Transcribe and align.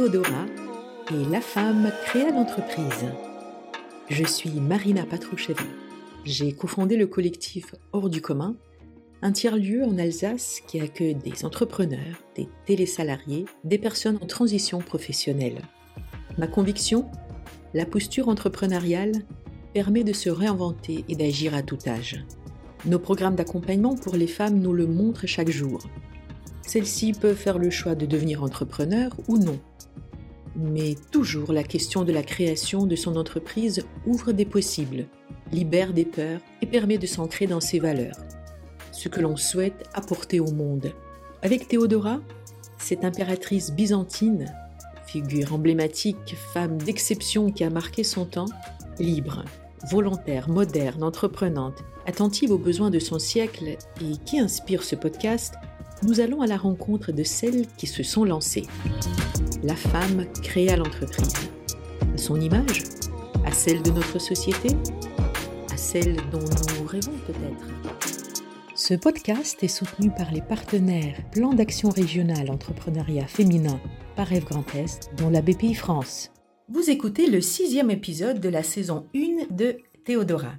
Théodora 0.00 0.46
et 1.10 1.30
La 1.30 1.42
femme 1.42 1.92
créa 2.06 2.30
l'entreprise. 2.30 3.04
Je 4.08 4.24
suis 4.24 4.58
Marina 4.58 5.04
Patroucheva. 5.04 5.62
J'ai 6.24 6.54
cofondé 6.54 6.96
le 6.96 7.06
collectif 7.06 7.74
Hors 7.92 8.08
du 8.08 8.22
commun, 8.22 8.56
un 9.20 9.30
tiers-lieu 9.30 9.84
en 9.84 9.98
Alsace 9.98 10.62
qui 10.66 10.80
accueille 10.80 11.16
des 11.16 11.44
entrepreneurs, 11.44 12.16
des 12.34 12.48
télésalariés, 12.64 13.44
des 13.64 13.76
personnes 13.76 14.18
en 14.22 14.26
transition 14.26 14.78
professionnelle. 14.78 15.60
Ma 16.38 16.46
conviction 16.46 17.10
La 17.74 17.84
posture 17.84 18.30
entrepreneuriale 18.30 19.12
permet 19.74 20.02
de 20.02 20.14
se 20.14 20.30
réinventer 20.30 21.04
et 21.10 21.14
d'agir 21.14 21.54
à 21.54 21.62
tout 21.62 21.78
âge. 21.86 22.24
Nos 22.86 23.00
programmes 23.00 23.36
d'accompagnement 23.36 23.96
pour 23.96 24.16
les 24.16 24.28
femmes 24.28 24.60
nous 24.60 24.72
le 24.72 24.86
montrent 24.86 25.26
chaque 25.26 25.50
jour. 25.50 25.82
Celles-ci 26.62 27.12
peuvent 27.12 27.36
faire 27.36 27.58
le 27.58 27.68
choix 27.68 27.94
de 27.94 28.06
devenir 28.06 28.42
entrepreneur 28.42 29.10
ou 29.28 29.36
non. 29.36 29.60
Mais 30.62 30.94
toujours 31.10 31.52
la 31.52 31.62
question 31.62 32.04
de 32.04 32.12
la 32.12 32.22
création 32.22 32.84
de 32.84 32.94
son 32.94 33.16
entreprise 33.16 33.84
ouvre 34.06 34.32
des 34.32 34.44
possibles, 34.44 35.06
libère 35.52 35.94
des 35.94 36.04
peurs 36.04 36.40
et 36.60 36.66
permet 36.66 36.98
de 36.98 37.06
s'ancrer 37.06 37.46
dans 37.46 37.60
ses 37.60 37.78
valeurs, 37.78 38.16
ce 38.92 39.08
que 39.08 39.20
l'on 39.20 39.36
souhaite 39.36 39.88
apporter 39.94 40.38
au 40.38 40.50
monde. 40.50 40.92
Avec 41.42 41.68
Théodora, 41.68 42.20
cette 42.78 43.04
impératrice 43.04 43.70
byzantine, 43.70 44.52
figure 45.06 45.54
emblématique, 45.54 46.36
femme 46.52 46.76
d'exception 46.76 47.50
qui 47.50 47.64
a 47.64 47.70
marqué 47.70 48.04
son 48.04 48.26
temps, 48.26 48.48
libre, 48.98 49.44
volontaire, 49.90 50.50
moderne, 50.50 51.02
entreprenante, 51.02 51.82
attentive 52.06 52.50
aux 52.50 52.58
besoins 52.58 52.90
de 52.90 52.98
son 52.98 53.18
siècle 53.18 53.76
et 54.02 54.16
qui 54.26 54.38
inspire 54.38 54.82
ce 54.82 54.94
podcast, 54.94 55.54
nous 56.02 56.20
allons 56.20 56.42
à 56.42 56.46
la 56.46 56.56
rencontre 56.56 57.12
de 57.12 57.24
celles 57.24 57.66
qui 57.78 57.86
se 57.86 58.02
sont 58.02 58.24
lancées. 58.24 58.66
La 59.62 59.76
femme 59.76 60.24
créa 60.42 60.74
l'entreprise. 60.74 61.50
À 62.14 62.16
son 62.16 62.40
image 62.40 62.82
À 63.44 63.52
celle 63.52 63.82
de 63.82 63.90
notre 63.90 64.18
société 64.18 64.70
À 65.70 65.76
celle 65.76 66.16
dont 66.32 66.38
nous 66.38 66.86
rêvons 66.86 67.12
peut-être 67.26 67.66
Ce 68.74 68.94
podcast 68.94 69.62
est 69.62 69.68
soutenu 69.68 70.10
par 70.16 70.32
les 70.32 70.40
partenaires 70.40 71.20
Plan 71.30 71.52
d'action 71.52 71.90
régional 71.90 72.50
entrepreneuriat 72.50 73.26
féminin 73.26 73.78
par 74.16 74.28
Rêve 74.28 74.44
Grand 74.44 74.64
Est, 74.74 75.10
dont 75.18 75.28
la 75.28 75.42
BPI 75.42 75.74
France. 75.74 76.32
Vous 76.70 76.88
écoutez 76.88 77.26
le 77.26 77.42
sixième 77.42 77.90
épisode 77.90 78.40
de 78.40 78.48
la 78.48 78.62
saison 78.62 79.08
1 79.14 79.54
de 79.54 79.76
Théodora. 80.06 80.54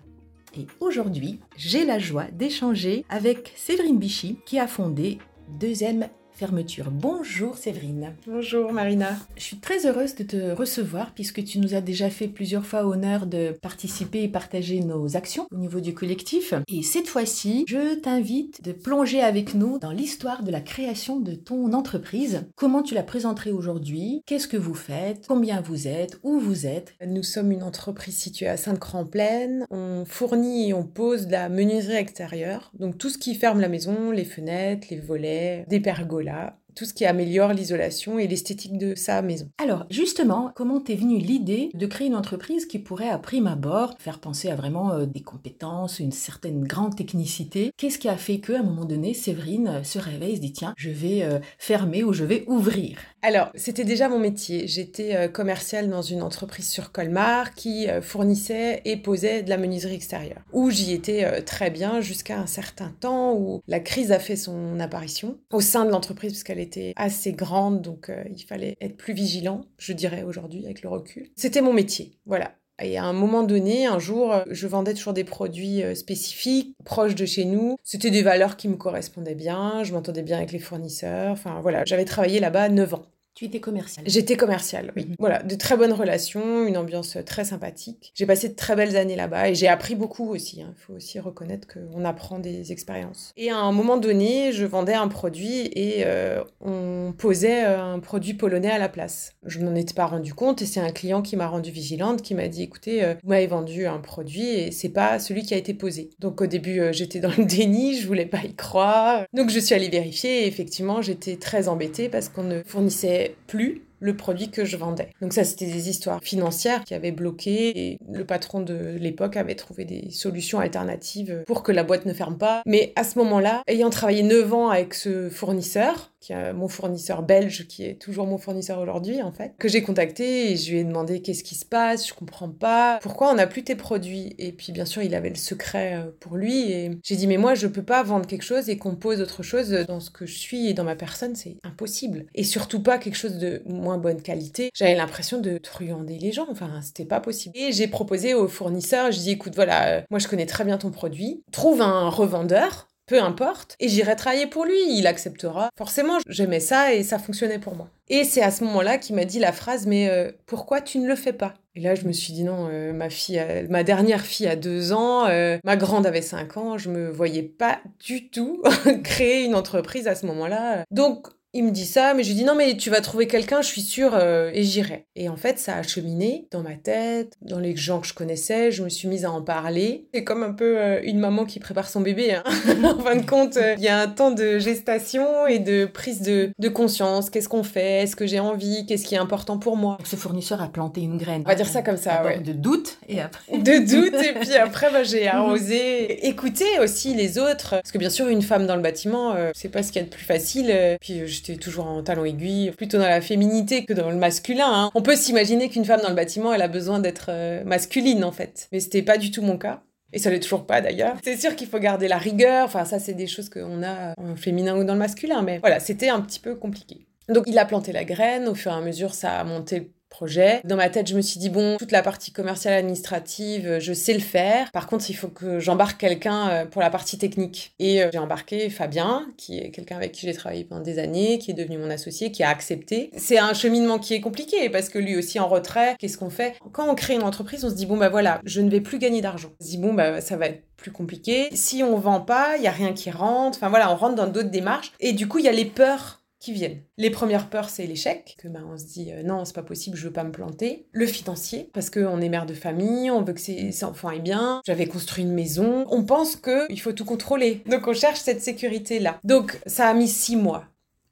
Et 0.56 0.68
aujourd'hui, 0.80 1.40
j'ai 1.58 1.86
la 1.86 1.98
joie 1.98 2.26
d'échanger 2.26 3.04
avec 3.10 3.52
Séverine 3.56 3.98
Bichy 3.98 4.38
qui 4.46 4.60
a 4.60 4.68
fondé 4.68 5.18
Deuxième 5.60 6.08
fermeture. 6.34 6.90
Bonjour 6.92 7.58
Séverine. 7.58 8.14
Bonjour 8.26 8.72
Marina. 8.72 9.18
Je 9.36 9.44
suis 9.44 9.58
très 9.58 9.86
heureuse 9.86 10.16
de 10.16 10.24
te 10.24 10.52
recevoir 10.52 11.14
puisque 11.14 11.44
tu 11.44 11.60
nous 11.60 11.76
as 11.76 11.82
déjà 11.82 12.10
fait 12.10 12.28
plusieurs 12.28 12.66
fois 12.66 12.86
honneur 12.86 13.26
de 13.26 13.52
participer 13.62 14.24
et 14.24 14.28
partager 14.28 14.80
nos 14.80 15.16
actions 15.16 15.46
au 15.52 15.58
niveau 15.58 15.80
du 15.80 15.94
collectif. 15.94 16.54
Et 16.68 16.82
cette 16.82 17.08
fois-ci, 17.08 17.66
je 17.68 17.96
t'invite 17.96 18.64
de 18.64 18.72
plonger 18.72 19.22
avec 19.22 19.54
nous 19.54 19.78
dans 19.78 19.92
l'histoire 19.92 20.44
de 20.44 20.52
la 20.52 20.62
création 20.62 21.20
de 21.20 21.34
ton 21.34 21.74
entreprise. 21.74 22.46
Comment 22.56 22.82
tu 22.82 22.96
la 22.96 23.04
présenterais 23.04 23.52
aujourd'hui? 23.52 24.24
Qu'est-ce 24.26 24.48
que 24.48 24.58
vous 24.58 24.74
faites? 24.74 25.26
Combien 25.28 25.62
vous 25.62 25.88
êtes? 25.88 26.20
Où 26.24 26.40
vous 26.40 26.66
êtes? 26.66 26.96
Nous 27.06 27.24
sommes 27.24 27.52
une 27.52 27.64
entreprise 27.64 28.18
située 28.18 28.48
à 28.48 28.58
Sainte-Cramplaine. 28.58 29.66
On 29.70 30.06
fournit 30.06 30.70
et 30.70 30.74
on 30.74 30.84
pose 30.84 31.28
de 31.28 31.34
la 31.34 31.50
menuiserie 31.50 31.98
extérieure. 31.98 32.72
Donc 32.80 32.98
tout 32.98 33.10
ce 33.10 33.18
qui 33.18 33.36
ferme 33.36 33.60
la 33.60 33.70
maison, 33.70 34.12
les 34.12 34.26
fenêtres, 34.26 34.88
les 34.90 35.00
volets, 35.00 35.66
des 35.68 35.80
pergolas 35.80 36.31
Hala 36.32 36.61
tout 36.76 36.86
ce 36.86 36.94
qui 36.94 37.06
améliore 37.06 37.54
l'isolation 37.54 38.20
et 38.20 38.28
l'esthétique 38.28 38.78
de 38.78 38.96
sa 38.96 39.22
maison. 39.22 39.50
Alors, 39.62 39.86
justement, 39.90 40.52
comment 40.56 40.80
t'es 40.80 40.96
venue 40.96 41.18
l'idée 41.18 41.70
de 41.74 41.86
créer 41.86 42.08
une 42.08 42.16
entreprise 42.16 42.66
qui 42.66 42.80
pourrait, 42.80 43.10
à 43.10 43.18
prime 43.18 43.48
abord, 43.48 43.96
faire 44.00 44.20
penser 44.20 44.50
à 44.50 44.56
vraiment 44.56 44.92
euh, 44.92 45.06
des 45.06 45.22
compétences, 45.22 46.00
une 46.00 46.12
certaine 46.12 46.64
grande 46.64 46.96
technicité? 46.96 47.72
Qu'est-ce 47.78 48.00
qui 48.00 48.10
a 48.10 48.18
fait 48.18 48.40
qu'à 48.40 48.60
un 48.60 48.64
moment 48.64 48.86
donné, 48.86 49.14
Séverine 49.14 49.68
euh, 49.68 49.84
se 49.84 50.00
réveille 50.00 50.34
et 50.34 50.36
se 50.38 50.42
dit 50.42 50.54
tiens, 50.54 50.74
je 50.78 50.90
vais 50.90 51.24
euh, 51.24 51.40
fermer 51.58 52.04
ou 52.04 52.14
je 52.14 52.24
vais 52.24 52.44
ouvrir? 52.48 53.00
Alors, 53.22 53.52
c'était 53.56 53.84
déjà 53.84 54.10
mon 54.10 54.20
métier. 54.20 54.68
J'étais 54.68 55.30
commerciale 55.32 55.90
dans 55.90 56.02
une 56.02 56.24
entreprise 56.24 56.68
sur 56.68 56.92
Colmar 56.92 57.54
qui 57.54 57.86
fournissait 58.02 58.82
et 58.84 58.98
posait 58.98 59.44
de 59.44 59.50
la 59.52 59.58
menuiserie 59.58 59.94
extérieure, 59.94 60.42
où 60.54 60.72
j'y 60.72 60.92
étais 60.92 61.44
très 61.44 61.70
bien 61.70 62.02
jusqu'à 62.02 62.40
un 62.40 62.48
certain 62.48 62.92
temps 63.00 63.36
où 63.36 63.62
la 63.68 63.80
crise 63.80 64.12
a 64.12 64.18
fait 64.18 64.36
son 64.36 64.80
apparition 64.80 65.38
au 65.52 65.62
sein 65.62 65.86
de 65.86 65.92
l'entreprise, 65.92 66.32
parce 66.32 66.44
qu'elle 66.44 66.60
était 66.62 66.94
assez 66.96 67.34
grande, 67.34 67.82
donc 67.82 68.10
euh, 68.10 68.24
il 68.36 68.44
fallait 68.44 68.78
être 68.82 68.98
plus 68.98 69.14
vigilant, 69.14 69.66
je 69.78 69.94
dirais 69.94 70.24
aujourd'hui 70.24 70.66
avec 70.66 70.82
le 70.82 70.90
recul. 70.90 71.30
C'était 71.36 71.62
mon 71.62 71.74
métier, 71.74 72.20
voilà. 72.26 72.54
Et 72.82 72.98
à 72.98 73.04
un 73.04 73.14
moment 73.14 73.44
donné, 73.44 73.86
un 73.86 74.00
jour, 74.00 74.34
euh, 74.34 74.44
je 74.50 74.68
vendais 74.68 74.94
toujours 74.94 75.14
des 75.14 75.24
produits 75.24 75.84
euh, 75.84 75.94
spécifiques, 75.94 76.76
proches 76.84 77.16
de 77.16 77.26
chez 77.26 77.46
nous. 77.46 77.78
C'était 77.84 78.10
des 78.10 78.24
valeurs 78.24 78.58
qui 78.58 78.68
me 78.68 78.76
correspondaient 78.76 79.36
bien, 79.36 79.84
je 79.84 79.94
m'entendais 79.94 80.24
bien 80.24 80.38
avec 80.38 80.52
les 80.52 80.60
fournisseurs. 80.60 81.32
Enfin 81.32 81.60
voilà, 81.62 81.86
j'avais 81.86 82.06
travaillé 82.06 82.40
là-bas 82.40 82.70
9 82.70 82.94
ans. 82.96 83.06
Tu 83.34 83.46
étais 83.46 83.60
commerciale. 83.60 84.06
J'étais 84.08 84.36
commerciale, 84.36 84.92
oui. 84.96 85.06
Mhm. 85.06 85.16
Voilà, 85.18 85.42
de 85.42 85.56
très 85.56 85.78
bonnes 85.78 85.94
relations, 85.94 86.68
une 86.68 86.78
ambiance 86.78 87.18
très 87.26 87.46
sympathique. 87.46 88.12
J'ai 88.14 88.26
passé 88.26 88.50
de 88.50 88.56
très 88.56 88.76
belles 88.76 88.98
années 88.98 89.16
là-bas 89.16 89.50
et 89.50 89.56
j'ai 89.56 89.68
appris 89.68 89.96
beaucoup 89.96 90.30
aussi. 90.30 90.58
Il 90.58 90.64
hein. 90.64 90.74
faut 90.76 90.94
aussi 90.94 91.20
reconnaître 91.20 91.68
qu'on 91.68 92.04
apprend 92.04 92.40
des 92.40 92.72
expériences. 92.72 93.32
Et 93.38 93.50
à 93.50 93.58
un 93.58 93.72
moment 93.72 93.98
donné, 93.98 94.52
je 94.52 94.66
vendais 94.66 94.94
un 94.94 95.08
produit 95.08 95.68
et 95.74 96.04
euh, 96.06 96.44
on 96.60 97.14
posait 97.18 97.66
euh, 97.66 97.82
un 97.82 98.00
produit 98.00 98.34
polonais 98.34 98.72
à 98.72 98.78
la 98.78 98.90
place. 98.90 99.34
Je 99.46 99.60
n'en 99.60 99.76
étais 99.76 99.94
pas 99.94 100.08
rendu 100.08 100.34
compte 100.34 100.62
et 100.62 100.66
c'est 100.66 100.82
un 100.82 100.92
client 100.92 101.22
qui 101.22 101.38
m'a 101.38 101.48
rendu 101.48 101.72
vigilante, 101.72 102.22
qui 102.22 102.36
m'a 102.36 102.50
dit 102.50 102.64
écoutez, 102.64 103.04
euh, 103.04 103.16
vous 103.24 103.30
m'avez 103.30 103.48
vendu 103.48 103.86
un 103.86 104.00
produit 104.00 104.50
et 104.50 104.72
c'est 104.72 104.90
pas 104.90 105.20
celui 105.20 105.44
qui 105.44 105.54
a 105.54 105.58
été 105.58 105.74
posé. 105.74 106.10
Donc 106.20 106.42
au 106.42 106.48
début, 106.48 106.82
j'étais 106.92 107.20
dans 107.20 107.32
le 107.38 107.46
déni, 107.46 107.98
je 107.98 108.08
voulais 108.08 108.26
pas 108.26 108.44
y 108.44 108.54
croire. 108.56 109.26
Donc 109.34 109.50
je 109.50 109.60
suis 109.60 109.74
allée 109.74 109.90
vérifier 109.90 110.44
et 110.44 110.48
effectivement, 110.48 111.02
j'étais 111.02 111.38
très 111.38 111.70
embêtée 111.70 112.10
parce 112.10 112.28
qu'on 112.28 112.44
ne 112.44 112.62
fournissait 112.64 113.21
plus 113.48 113.82
le 114.02 114.18
produit 114.18 114.50
que 114.50 114.66
je 114.66 114.76
vendais. 114.76 115.10
Donc 115.22 115.32
ça, 115.32 115.44
c'était 115.46 115.68
des 115.68 115.90
histoires 115.90 116.20
financières 116.22 116.84
qui 116.84 116.94
avaient 116.94 117.12
bloqué 117.12 117.92
et 117.92 118.00
le 118.12 118.26
patron 118.26 118.60
de 118.60 118.98
l'époque 119.00 119.38
avait 119.38 119.56
trouvé 119.56 119.86
des 119.86 120.10
solutions 120.10 120.60
alternatives 120.60 121.44
pour 121.48 121.64
que 121.64 121.72
la 121.72 121.84
boîte 121.84 122.06
ne 122.06 122.14
ferme 122.14 122.38
pas. 122.38 122.64
Mais 122.66 122.92
à 122.96 123.04
ce 123.04 123.18
moment-là, 123.20 123.62
ayant 123.68 123.90
travaillé 123.90 124.24
9 124.24 124.54
ans 124.54 124.70
avec 124.70 124.94
ce 124.94 125.30
fournisseur, 125.30 126.12
qui 126.22 126.34
est 126.34 126.54
mon 126.54 126.68
fournisseur 126.68 127.24
belge, 127.24 127.68
qui 127.68 127.84
est 127.84 127.96
toujours 127.96 128.28
mon 128.28 128.38
fournisseur 128.38 128.80
aujourd'hui, 128.80 129.22
en 129.24 129.32
fait, 129.32 129.54
que 129.58 129.68
j'ai 129.68 129.82
contacté 129.82 130.52
et 130.52 130.56
je 130.56 130.72
lui 130.72 130.80
ai 130.80 130.84
demandé 130.84 131.22
qu'est-ce 131.22 131.44
qui 131.44 131.56
se 131.56 131.66
passe, 131.66 132.08
je 132.08 132.14
comprends 132.14 132.50
pas, 132.50 133.00
pourquoi 133.02 133.32
on 133.32 133.36
n'a 133.36 133.48
plus 133.48 133.64
tes 133.64 133.76
produits. 133.76 134.36
Et 134.38 134.52
puis, 134.52 134.72
bien 134.72 134.86
sûr, 134.86 135.02
il 135.02 135.16
avait 135.16 135.30
le 135.30 135.36
secret 135.36 135.96
euh, 135.96 136.12
pour 136.20 136.38
lui 136.38 136.72
et 136.72 136.92
j'ai 137.04 137.16
dit, 137.16 137.26
mais 137.26 137.38
moi, 137.38 137.56
je 137.56 137.66
peux 137.66 137.82
pas 137.82 138.04
vendre 138.04 138.28
quelque 138.28 138.44
chose 138.44 138.70
et 138.70 138.78
qu'on 138.78 138.96
pose 138.96 139.20
autre 139.20 139.42
chose 139.42 139.72
dans 139.88 140.00
ce 140.00 140.12
que 140.12 140.28
je 140.28 140.38
suis 140.38 140.68
et 140.68 140.74
dans 140.74 140.84
ma 140.84 140.96
personne, 140.96 141.36
c'est 141.36 141.58
impossible. 141.64 142.26
Et 142.36 142.44
surtout 142.44 142.84
pas 142.84 143.00
quelque 143.00 143.18
chose 143.18 143.38
de 143.38 143.64
moins 143.66 143.91
bonne 143.98 144.22
qualité. 144.22 144.70
J'avais 144.76 144.96
l'impression 144.96 145.40
de 145.40 145.58
truander 145.58 146.18
les 146.18 146.32
gens, 146.32 146.48
enfin, 146.50 146.82
c'était 146.82 147.06
pas 147.06 147.20
possible. 147.20 147.58
Et 147.58 147.72
j'ai 147.72 147.88
proposé 147.88 148.34
au 148.34 148.48
fournisseur, 148.48 149.12
je 149.12 149.20
dis, 149.20 149.32
écoute, 149.32 149.56
voilà, 149.56 149.88
euh, 149.88 150.02
moi, 150.10 150.20
je 150.20 150.28
connais 150.28 150.46
très 150.46 150.64
bien 150.64 150.78
ton 150.78 150.92
produit, 150.92 151.44
trouve 151.52 151.82
un 151.82 152.10
revendeur 152.10 152.88
peu 153.08 153.22
importe, 153.22 153.76
et 153.82 153.90
j'irai 153.90 154.16
travailler 154.16 154.48
pour 154.48 154.64
lui, 154.64 154.78
il 154.88 155.06
acceptera. 155.06 155.70
Forcément, 155.78 156.20
j'aimais 156.28 156.62
ça 156.62 156.94
et 156.94 157.04
ça 157.04 157.20
fonctionnait 157.20 157.60
pour 157.60 157.76
moi. 157.76 157.90
Et 158.08 158.24
c'est 158.24 158.42
à 158.42 158.52
ce 158.52 158.64
moment-là 158.64 158.98
qu'il 158.98 159.18
m'a 159.18 159.26
dit 159.26 159.40
la 159.40 159.52
phrase, 159.52 159.86
mais 159.86 160.10
euh, 160.10 160.32
pourquoi 160.46 160.80
tu 160.80 160.98
ne 160.98 161.08
le 161.10 161.18
fais 161.18 161.34
pas? 161.34 161.56
Et 161.76 161.82
là, 161.82 161.94
je 161.94 162.06
me 162.06 162.14
suis 162.14 162.32
dit 162.32 162.46
non, 162.46 162.70
euh, 162.72 162.94
ma 162.94 163.10
fille, 163.10 163.44
ma 163.70 163.84
dernière 163.84 164.22
fille 164.22 164.48
a 164.48 164.56
deux 164.56 164.94
ans, 164.94 165.26
ma 165.26 165.76
grande 165.76 166.06
avait 166.06 166.22
cinq 166.22 166.56
ans, 166.56 166.78
je 166.78 166.90
me 166.90 167.10
voyais 167.10 167.44
pas 167.44 167.82
du 168.00 168.30
tout 168.30 168.64
créer 169.04 169.44
une 169.44 169.56
entreprise 169.56 170.08
à 170.08 170.16
ce 170.16 170.26
moment-là. 170.28 170.86
Donc, 170.90 171.28
il 171.54 171.66
me 171.66 171.72
dit 171.72 171.86
ça, 171.86 172.14
mais 172.14 172.24
je 172.24 172.30
lui 172.30 172.36
dis 172.36 172.44
non, 172.46 172.56
mais 172.56 172.78
tu 172.78 172.90
vas 172.90 173.02
trouver 173.02 173.28
quelqu'un, 173.28 173.62
je 173.62 173.68
suis 173.68 173.82
sûre, 173.82 174.16
euh, 174.16 174.52
et 174.54 174.64
j'irai. 174.64 175.06
Et 175.18 175.28
en 175.28 175.36
fait, 175.36 175.60
ça 175.60 175.76
a 175.76 175.84
cheminé 175.84 176.48
dans 176.52 176.62
ma 176.62 176.76
tête, 176.76 177.34
dans 177.42 177.60
les 177.60 177.76
gens 177.76 178.00
que 178.00 178.08
je 178.08 178.14
connaissais, 178.14 178.72
je 178.72 178.84
me 178.84 178.90
suis 178.90 179.10
mise 179.10 179.26
à 179.26 179.32
en 179.32 179.42
parler. 179.42 180.06
C'est 180.14 180.24
comme 180.24 180.44
un 180.44 180.54
peu 180.54 180.78
euh, 180.78 181.02
une 181.04 181.20
maman 181.20 181.46
qui 181.46 181.60
prépare 181.60 181.90
son 181.90 182.00
bébé. 182.00 182.34
Hein. 182.34 182.44
en 182.84 183.00
fin 183.00 183.18
de 183.18 183.26
compte, 183.26 183.58
euh, 183.58 183.76
il 183.78 183.84
y 183.84 183.90
a 183.90 184.00
un 184.00 184.08
temps 184.08 184.32
de 184.32 184.60
gestation 184.60 185.46
et 185.46 185.60
de 185.60 185.86
prise 185.86 186.22
de, 186.22 186.52
de 186.58 186.70
conscience. 186.70 187.30
Qu'est-ce 187.30 187.50
qu'on 187.50 187.64
fait? 187.64 188.04
Est-ce 188.04 188.16
que 188.16 188.26
j'ai 188.26 188.40
envie? 188.40 188.86
Qu'est-ce 188.86 189.06
qui 189.06 189.16
est 189.16 189.20
important 189.20 189.58
pour 189.58 189.76
moi? 189.76 189.98
Ce 190.06 190.16
fournisseur 190.16 190.62
a 190.62 190.70
planté 190.70 191.02
une 191.02 191.18
graine. 191.18 191.44
On 191.46 191.50
va 191.50 191.56
dire 191.56 191.68
ça 191.68 191.82
comme 191.82 191.98
ça, 191.98 192.24
ouais. 192.24 192.40
De 192.40 192.54
doute, 192.54 192.98
et 193.10 193.20
après... 193.20 193.58
De 193.58 193.80
doute, 193.80 194.24
et 194.24 194.34
puis 194.40 194.56
après, 194.56 194.90
bah, 194.90 195.04
j'ai 195.04 195.28
arrosé. 195.28 196.28
Écouter 196.28 196.80
aussi 196.82 197.14
les 197.14 197.38
autres. 197.38 197.72
Parce 197.72 197.92
que 197.92 197.98
bien 197.98 198.10
sûr, 198.10 198.30
une 198.30 198.42
femme 198.42 198.68
dans 198.68 198.76
le 198.78 198.82
bâtiment, 198.82 199.36
c'est 199.54 199.70
pas 199.70 199.84
ce 199.84 199.92
qu'il 199.92 200.02
y 200.02 200.06
a 200.06 200.08
de 200.08 200.14
plus 200.14 200.24
facile. 200.24 200.98
puis 201.02 201.22
j'étais 201.44 201.60
toujours 201.60 201.88
en 201.88 202.04
talon 202.04 202.26
aiguille, 202.26 202.72
plutôt 202.72 202.98
dans 202.98 203.08
la 203.08 203.22
féminité 203.22 203.86
que 203.86 203.94
dans 203.94 204.10
le 204.10 204.18
masculin. 204.18 204.68
Hein. 204.68 204.92
On 204.96 205.02
peut 205.02 205.16
s'imaginer 205.16 205.70
qu'une 205.70 205.86
femme 205.86 206.02
dans 206.02 206.10
le 206.10 206.16
bâtiment, 206.16 206.54
elle 206.54 206.62
a 206.62 206.68
besoin 206.68 207.00
d'être 207.00 207.28
euh, 207.30 207.64
masculine 207.64 208.24
en 208.24 208.32
fait. 208.32 208.68
Mais 208.72 208.80
c'était 208.80 209.02
pas 209.02 209.18
du 209.18 209.32
tout 209.32 209.42
mon 209.42 209.58
cas. 209.58 209.82
Et 210.14 210.20
ça 210.20 210.30
l'est 210.30 210.42
toujours 210.42 210.66
pas 210.66 210.82
d'ailleurs. 210.82 211.16
C'est 211.24 211.38
sûr 211.38 211.56
qu'il 211.56 211.68
faut 211.68 211.80
garder 211.80 212.10
la 212.10 212.18
rigueur. 212.18 212.66
Enfin, 212.66 212.84
ça, 212.84 213.00
c'est 213.00 213.14
des 213.14 213.28
choses 213.28 213.50
qu'on 213.50 213.82
a 213.82 214.14
en 214.18 214.36
féminin 214.36 214.78
ou 214.78 214.84
dans 214.84 214.94
le 214.94 215.00
masculin. 215.00 215.42
Mais 215.42 215.60
voilà, 215.60 215.80
c'était 215.80 216.10
un 216.10 216.20
petit 216.20 216.42
peu 216.42 216.56
compliqué. 216.56 217.08
Donc 217.30 217.46
il 217.48 217.58
a 217.58 217.66
planté 217.66 217.92
la 217.92 218.04
graine, 218.04 218.48
au 218.48 218.56
fur 218.56 218.72
et 218.72 218.76
à 218.76 218.82
mesure 218.82 219.14
ça 219.14 219.40
a 219.40 219.44
monté 219.44 219.94
projet. 220.12 220.62
Dans 220.64 220.76
ma 220.76 220.90
tête, 220.90 221.08
je 221.08 221.16
me 221.16 221.22
suis 221.22 221.40
dit, 221.40 221.50
bon, 221.50 221.78
toute 221.78 221.92
la 221.92 222.04
partie 222.04 222.32
commerciale 222.32 222.76
administrative, 222.76 223.66
euh, 223.66 223.80
je 223.80 223.94
sais 223.94 224.14
le 224.14 224.20
faire. 224.20 224.70
Par 224.72 224.86
contre, 224.86 225.10
il 225.10 225.14
faut 225.14 225.30
que 225.30 225.60
j'embarque 225.60 226.00
quelqu'un 226.00 226.50
euh, 226.50 226.66
pour 226.66 226.82
la 226.82 226.92
partie 226.92 227.18
technique. 227.18 227.74
Et 227.80 228.04
euh, 228.04 228.10
j'ai 228.12 228.20
embarqué 228.20 228.70
Fabien, 228.70 229.26
qui 229.38 229.58
est 229.58 229.72
quelqu'un 229.72 229.96
avec 229.96 230.12
qui 230.12 230.28
j'ai 230.28 230.34
travaillé 230.34 230.66
pendant 230.66 230.82
des 230.82 231.00
années, 231.00 231.40
qui 231.40 231.50
est 231.50 231.56
devenu 231.56 231.78
mon 231.78 231.90
associé, 231.90 232.32
qui 232.32 232.44
a 232.44 232.50
accepté. 232.50 233.10
C'est 233.18 233.40
un 233.40 233.54
cheminement 233.54 233.98
qui 233.98 234.14
est 234.14 234.22
compliqué 234.22 234.70
parce 234.70 234.90
que 234.90 235.00
lui 235.00 235.16
aussi 235.16 235.40
en 235.40 235.48
retrait, 235.48 235.96
qu'est-ce 235.98 236.18
qu'on 236.18 236.30
fait? 236.30 236.56
Quand 236.74 236.88
on 236.88 236.94
crée 236.94 237.16
une 237.16 237.24
entreprise, 237.24 237.66
on 237.66 237.70
se 237.70 237.76
dit, 237.76 237.86
bon, 237.86 237.98
bah 237.98 238.10
voilà, 238.10 238.42
je 238.46 238.62
ne 238.62 238.70
vais 238.70 238.82
plus 238.82 239.00
gagner 239.00 239.22
d'argent. 239.22 239.50
On 239.60 239.64
se 239.64 239.70
dit, 239.70 239.78
bon, 239.78 239.94
bah 239.94 240.22
ça 240.22 240.36
va 240.36 240.48
être 240.48 240.62
plus 240.76 240.92
compliqué. 240.92 241.50
Si 241.54 241.84
on 241.84 241.96
vend 241.98 242.20
pas, 242.20 242.58
il 242.58 242.64
y 242.64 242.68
a 242.68 242.72
rien 242.72 242.92
qui 242.94 243.12
rentre. 243.12 243.58
Enfin 243.58 243.70
voilà, 243.70 243.92
on 243.92 243.96
rentre 243.96 244.16
dans 244.16 244.28
d'autres 244.28 244.50
démarches. 244.50 244.92
Et 245.00 245.14
du 245.14 245.28
coup, 245.28 245.40
il 245.40 245.46
y 245.46 245.50
a 245.50 245.54
les 245.54 245.66
peurs 245.66 246.21
qui 246.42 246.52
viennent. 246.54 246.82
Les 246.98 247.12
premières 247.12 247.50
peurs, 247.50 247.70
c'est 247.70 247.86
l'échec, 247.86 248.36
que 248.40 248.48
ben, 248.48 248.68
on 248.68 248.78
se 248.78 248.86
dit 248.86 249.14
euh, 249.14 249.24
non, 249.24 249.46
c'est 249.46 249.56
pas 249.56 249.64
possible, 249.64 249.96
je 249.96 250.06
veux 250.06 250.12
pas 250.12 250.24
me 250.24 250.32
planter. 250.32 250.88
Le 250.92 251.06
financier, 251.06 251.70
parce 251.72 251.90
qu'on 251.90 252.20
est 252.20 252.30
mère 252.30 252.48
de 252.48 252.56
famille, 252.56 253.12
on 253.12 253.22
veut 253.22 253.34
que 253.34 253.40
ses, 253.40 253.84
enfants 253.84 254.10
aient 254.10 254.20
bien. 254.20 254.62
J'avais 254.66 254.88
construit 254.88 255.24
une 255.24 255.34
maison. 255.34 255.86
On 255.90 256.04
pense 256.04 256.36
qu'il 256.36 256.82
faut 256.82 256.94
tout 256.94 257.06
contrôler. 257.06 257.64
Donc 257.68 257.88
on 257.88 257.94
cherche 257.94 258.20
cette 258.20 258.42
sécurité-là. 258.42 259.20
Donc 259.24 259.62
ça 259.68 259.88
a 259.88 259.94
mis 259.94 260.08
six 260.08 260.36
mois. 260.36 260.66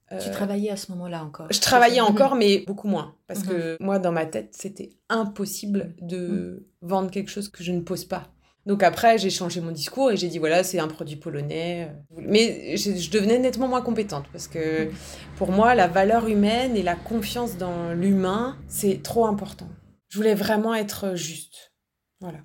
Tu 0.10 0.16
euh, 0.16 0.32
travaillais 0.32 0.72
à 0.72 0.78
ce 0.78 0.92
moment-là 0.92 1.24
encore 1.24 1.48
Je 1.52 1.60
travaillais 1.60 2.02
encore, 2.02 2.34
mais 2.34 2.64
beaucoup 2.66 2.88
moins. 2.88 3.14
Parce 3.28 3.44
que 3.44 3.74
mhm. 3.74 3.86
moi, 3.86 4.00
dans 4.00 4.12
ma 4.12 4.26
tête, 4.26 4.56
c'était 4.58 4.90
impossible 5.10 5.94
de 6.02 6.18
mhm. 6.18 6.64
vendre 6.82 7.12
quelque 7.12 7.30
chose 7.30 7.50
que 7.50 7.64
je 7.64 7.72
ne 7.72 7.82
pose 7.82 8.06
pas. 8.06 8.32
Donc 8.66 8.84
après, 8.84 9.18
j'ai 9.18 9.30
changé 9.30 9.62
mon 9.62 9.72
discours 9.72 10.12
et 10.12 10.18
j'ai 10.18 10.28
dit 10.28 10.38
voilà, 10.38 10.64
c'est 10.64 10.80
un 10.80 10.88
produit 10.88 11.16
polonais. 11.16 11.92
Mais 12.16 12.78
je, 12.78 13.10
devenais 13.10 13.40
nettement 13.40 13.68
moins 13.68 13.82
compétente 13.82 14.26
parce 14.32 14.48
que 14.48 14.90
pour 15.38 15.52
moi, 15.52 15.76
la 15.76 15.88
valeur 15.88 16.28
humaine 16.28 16.76
et 16.76 16.84
la 16.84 16.96
confiance 16.96 17.58
dans 17.58 17.94
l'humain, 17.94 18.58
c'est 18.68 19.02
trop 19.02 19.26
important. 19.26 19.68
Je 20.10 20.18
voulais 20.18 20.36
vraiment 20.36 20.76
être 20.76 21.16
juste. 21.16 21.74
Voilà. 22.20 22.40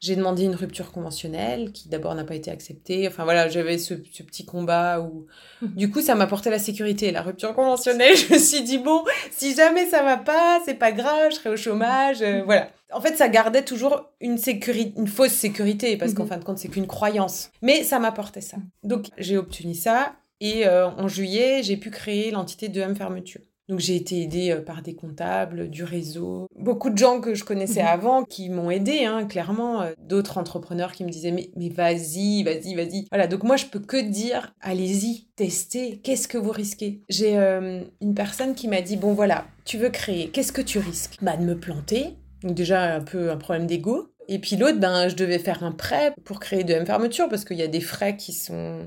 J'ai 0.00 0.16
demandé 0.16 0.44
une 0.44 0.54
rupture 0.54 0.92
conventionnelle 0.92 1.72
qui 1.72 1.90
d'abord 1.90 2.14
n'a 2.14 2.24
pas 2.24 2.34
été 2.34 2.50
acceptée. 2.50 3.06
Enfin 3.06 3.24
voilà, 3.24 3.48
j'avais 3.48 3.76
ce, 3.76 3.92
petit 3.92 4.46
combat 4.46 5.00
où 5.00 5.26
du 5.62 5.90
coup 5.90 6.00
ça 6.00 6.14
m'apportait 6.14 6.48
la 6.48 6.58
sécurité. 6.58 7.10
La 7.12 7.20
rupture 7.20 7.54
conventionnelle, 7.54 8.16
je 8.28 8.32
me 8.32 8.38
suis 8.38 8.62
dit 8.62 8.78
bon, 8.78 9.04
si 9.30 9.54
jamais 9.54 9.86
ça 9.86 10.02
va 10.02 10.16
pas, 10.16 10.60
c'est 10.64 10.74
pas 10.74 10.92
grave, 10.92 11.30
je 11.30 11.36
serai 11.36 11.50
au 11.50 11.56
chômage. 11.56 12.22
Euh, 12.22 12.42
voilà. 12.44 12.70
En 12.92 13.00
fait, 13.00 13.14
ça 13.14 13.28
gardait 13.28 13.62
toujours 13.62 14.10
une 14.20 14.38
sécurité, 14.38 14.94
une 14.96 15.06
fausse 15.06 15.32
sécurité, 15.32 15.96
parce 15.96 16.14
qu'en 16.14 16.24
mhm. 16.24 16.28
fin 16.30 16.36
de 16.38 16.44
compte, 16.44 16.58
c'est 16.58 16.68
qu'une 16.68 16.88
croyance. 16.88 17.50
Mais 17.62 17.84
ça 17.84 17.98
m'apportait 17.98 18.40
ça. 18.40 18.56
Donc, 18.82 19.10
j'ai 19.16 19.36
obtenu 19.36 19.74
ça. 19.74 20.16
Et 20.40 20.66
euh, 20.66 20.88
en 20.88 21.06
juillet, 21.06 21.62
j'ai 21.62 21.76
pu 21.76 21.90
créer 21.90 22.30
l'entité 22.30 22.68
de 22.68 22.80
M 22.80 22.96
Fermeture. 22.96 23.42
Donc 23.70 23.78
j'ai 23.78 23.94
été 23.94 24.20
aidée 24.20 24.50
euh, 24.50 24.60
par 24.60 24.82
des 24.82 24.94
comptables, 24.94 25.70
du 25.70 25.84
réseau, 25.84 26.48
beaucoup 26.58 26.90
de 26.90 26.98
gens 26.98 27.20
que 27.20 27.34
je 27.34 27.44
connaissais 27.44 27.82
mhm. 27.82 27.88
avant 27.88 28.24
qui 28.24 28.50
m'ont 28.50 28.68
aidée, 28.68 29.04
hein, 29.04 29.24
clairement, 29.26 29.82
euh, 29.82 29.92
d'autres 29.96 30.38
entrepreneurs 30.38 30.90
qui 30.90 31.04
me 31.04 31.08
disaient 31.08 31.30
mais, 31.30 31.50
mais 31.54 31.68
vas-y, 31.68 32.42
vas-y, 32.42 32.74
vas-y. 32.74 33.06
Voilà, 33.12 33.28
donc 33.28 33.44
moi 33.44 33.56
je 33.56 33.66
peux 33.66 33.78
que 33.78 33.96
dire 33.96 34.52
allez-y, 34.60 35.28
testez, 35.36 36.00
qu'est-ce 36.02 36.26
que 36.26 36.36
vous 36.36 36.50
risquez? 36.50 37.04
J'ai 37.08 37.36
une 37.36 38.14
personne 38.16 38.56
qui 38.56 38.66
m'a 38.66 38.80
dit 38.80 38.96
bon 38.96 39.14
voilà, 39.14 39.46
tu 39.64 39.78
veux 39.78 39.90
créer, 39.90 40.30
qu'est-ce 40.30 40.52
que 40.52 40.62
tu 40.62 40.80
risques? 40.80 41.18
Bah 41.22 41.36
de 41.36 41.44
me 41.44 41.56
planter, 41.56 42.16
donc 42.42 42.54
déjà 42.54 42.96
un 42.96 43.00
peu 43.00 43.30
un 43.30 43.36
problème 43.36 43.68
d'ego. 43.68 44.08
Et 44.26 44.40
puis 44.40 44.56
l'autre, 44.56 44.78
ben, 44.78 45.08
je 45.08 45.16
devais 45.16 45.38
faire 45.38 45.62
un 45.62 45.72
prêt 45.72 46.12
pour 46.24 46.40
créer 46.40 46.64
de 46.64 46.72
M-Fermeture 46.72 47.28
parce 47.28 47.44
qu'il 47.44 47.56
y 47.56 47.62
a 47.62 47.68
des 47.68 47.80
frais 47.80 48.16
qui 48.16 48.32
sont 48.32 48.86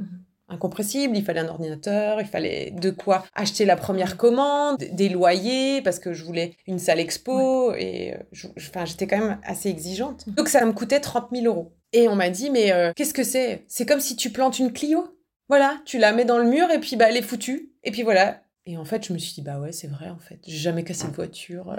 incompressibles. 0.54 1.18
Il 1.18 1.24
fallait 1.24 1.42
un 1.42 1.48
ordinateur, 1.48 2.22
il 2.22 2.28
fallait 2.28 2.72
de 2.72 2.90
quoi 2.90 3.24
acheter 3.34 3.66
la 3.66 3.76
première 3.76 4.18
commande, 4.18 4.78
des 4.92 5.10
loyers 5.10 5.82
parce 5.82 6.00
que 6.00 6.14
je 6.14 6.24
voulais 6.24 6.56
une 6.68 6.80
salle 6.80 7.00
expo 7.00 7.74
et 7.74 8.14
enfin, 8.58 8.86
j'étais 8.86 9.08
quand 9.08 9.20
même 9.20 9.40
assez 9.44 9.70
exigeante. 9.70 10.30
Donc 10.30 10.48
ça 10.48 10.66
me 10.66 10.72
coûtait 10.72 11.00
30 11.00 11.30
000 11.34 11.46
euros. 11.46 11.74
Et 11.92 12.08
on 12.08 12.16
m'a 12.16 12.30
dit, 12.30 12.50
mais 12.50 12.72
euh, 12.72 12.92
qu'est-ce 12.96 13.14
que 13.14 13.24
c'est? 13.24 13.66
C'est 13.68 13.86
comme 13.86 14.00
si 14.00 14.16
tu 14.16 14.32
plantes 14.32 14.60
une 14.60 14.74
Clio. 14.74 15.08
Voilà, 15.50 15.78
tu 15.86 16.00
la 16.00 16.14
mets 16.14 16.26
dans 16.26 16.38
le 16.38 16.46
mur 16.46 16.72
et 16.72 16.80
puis 16.80 16.96
bah, 16.96 17.06
elle 17.10 17.18
est 17.18 17.22
foutue. 17.22 17.74
Et 17.84 17.92
puis 17.92 18.02
voilà, 18.02 18.44
et 18.66 18.78
en 18.78 18.86
fait, 18.86 19.06
je 19.06 19.12
me 19.12 19.18
suis 19.18 19.34
dit, 19.34 19.42
bah 19.42 19.60
ouais, 19.60 19.74
c'est 19.74 19.88
vrai, 19.90 20.10
en 20.10 20.20
fait. 20.20 20.40
J'ai 20.48 20.58
jamais 20.58 20.86
cassé 20.86 21.08
de 21.08 21.14
voiture. 21.14 21.76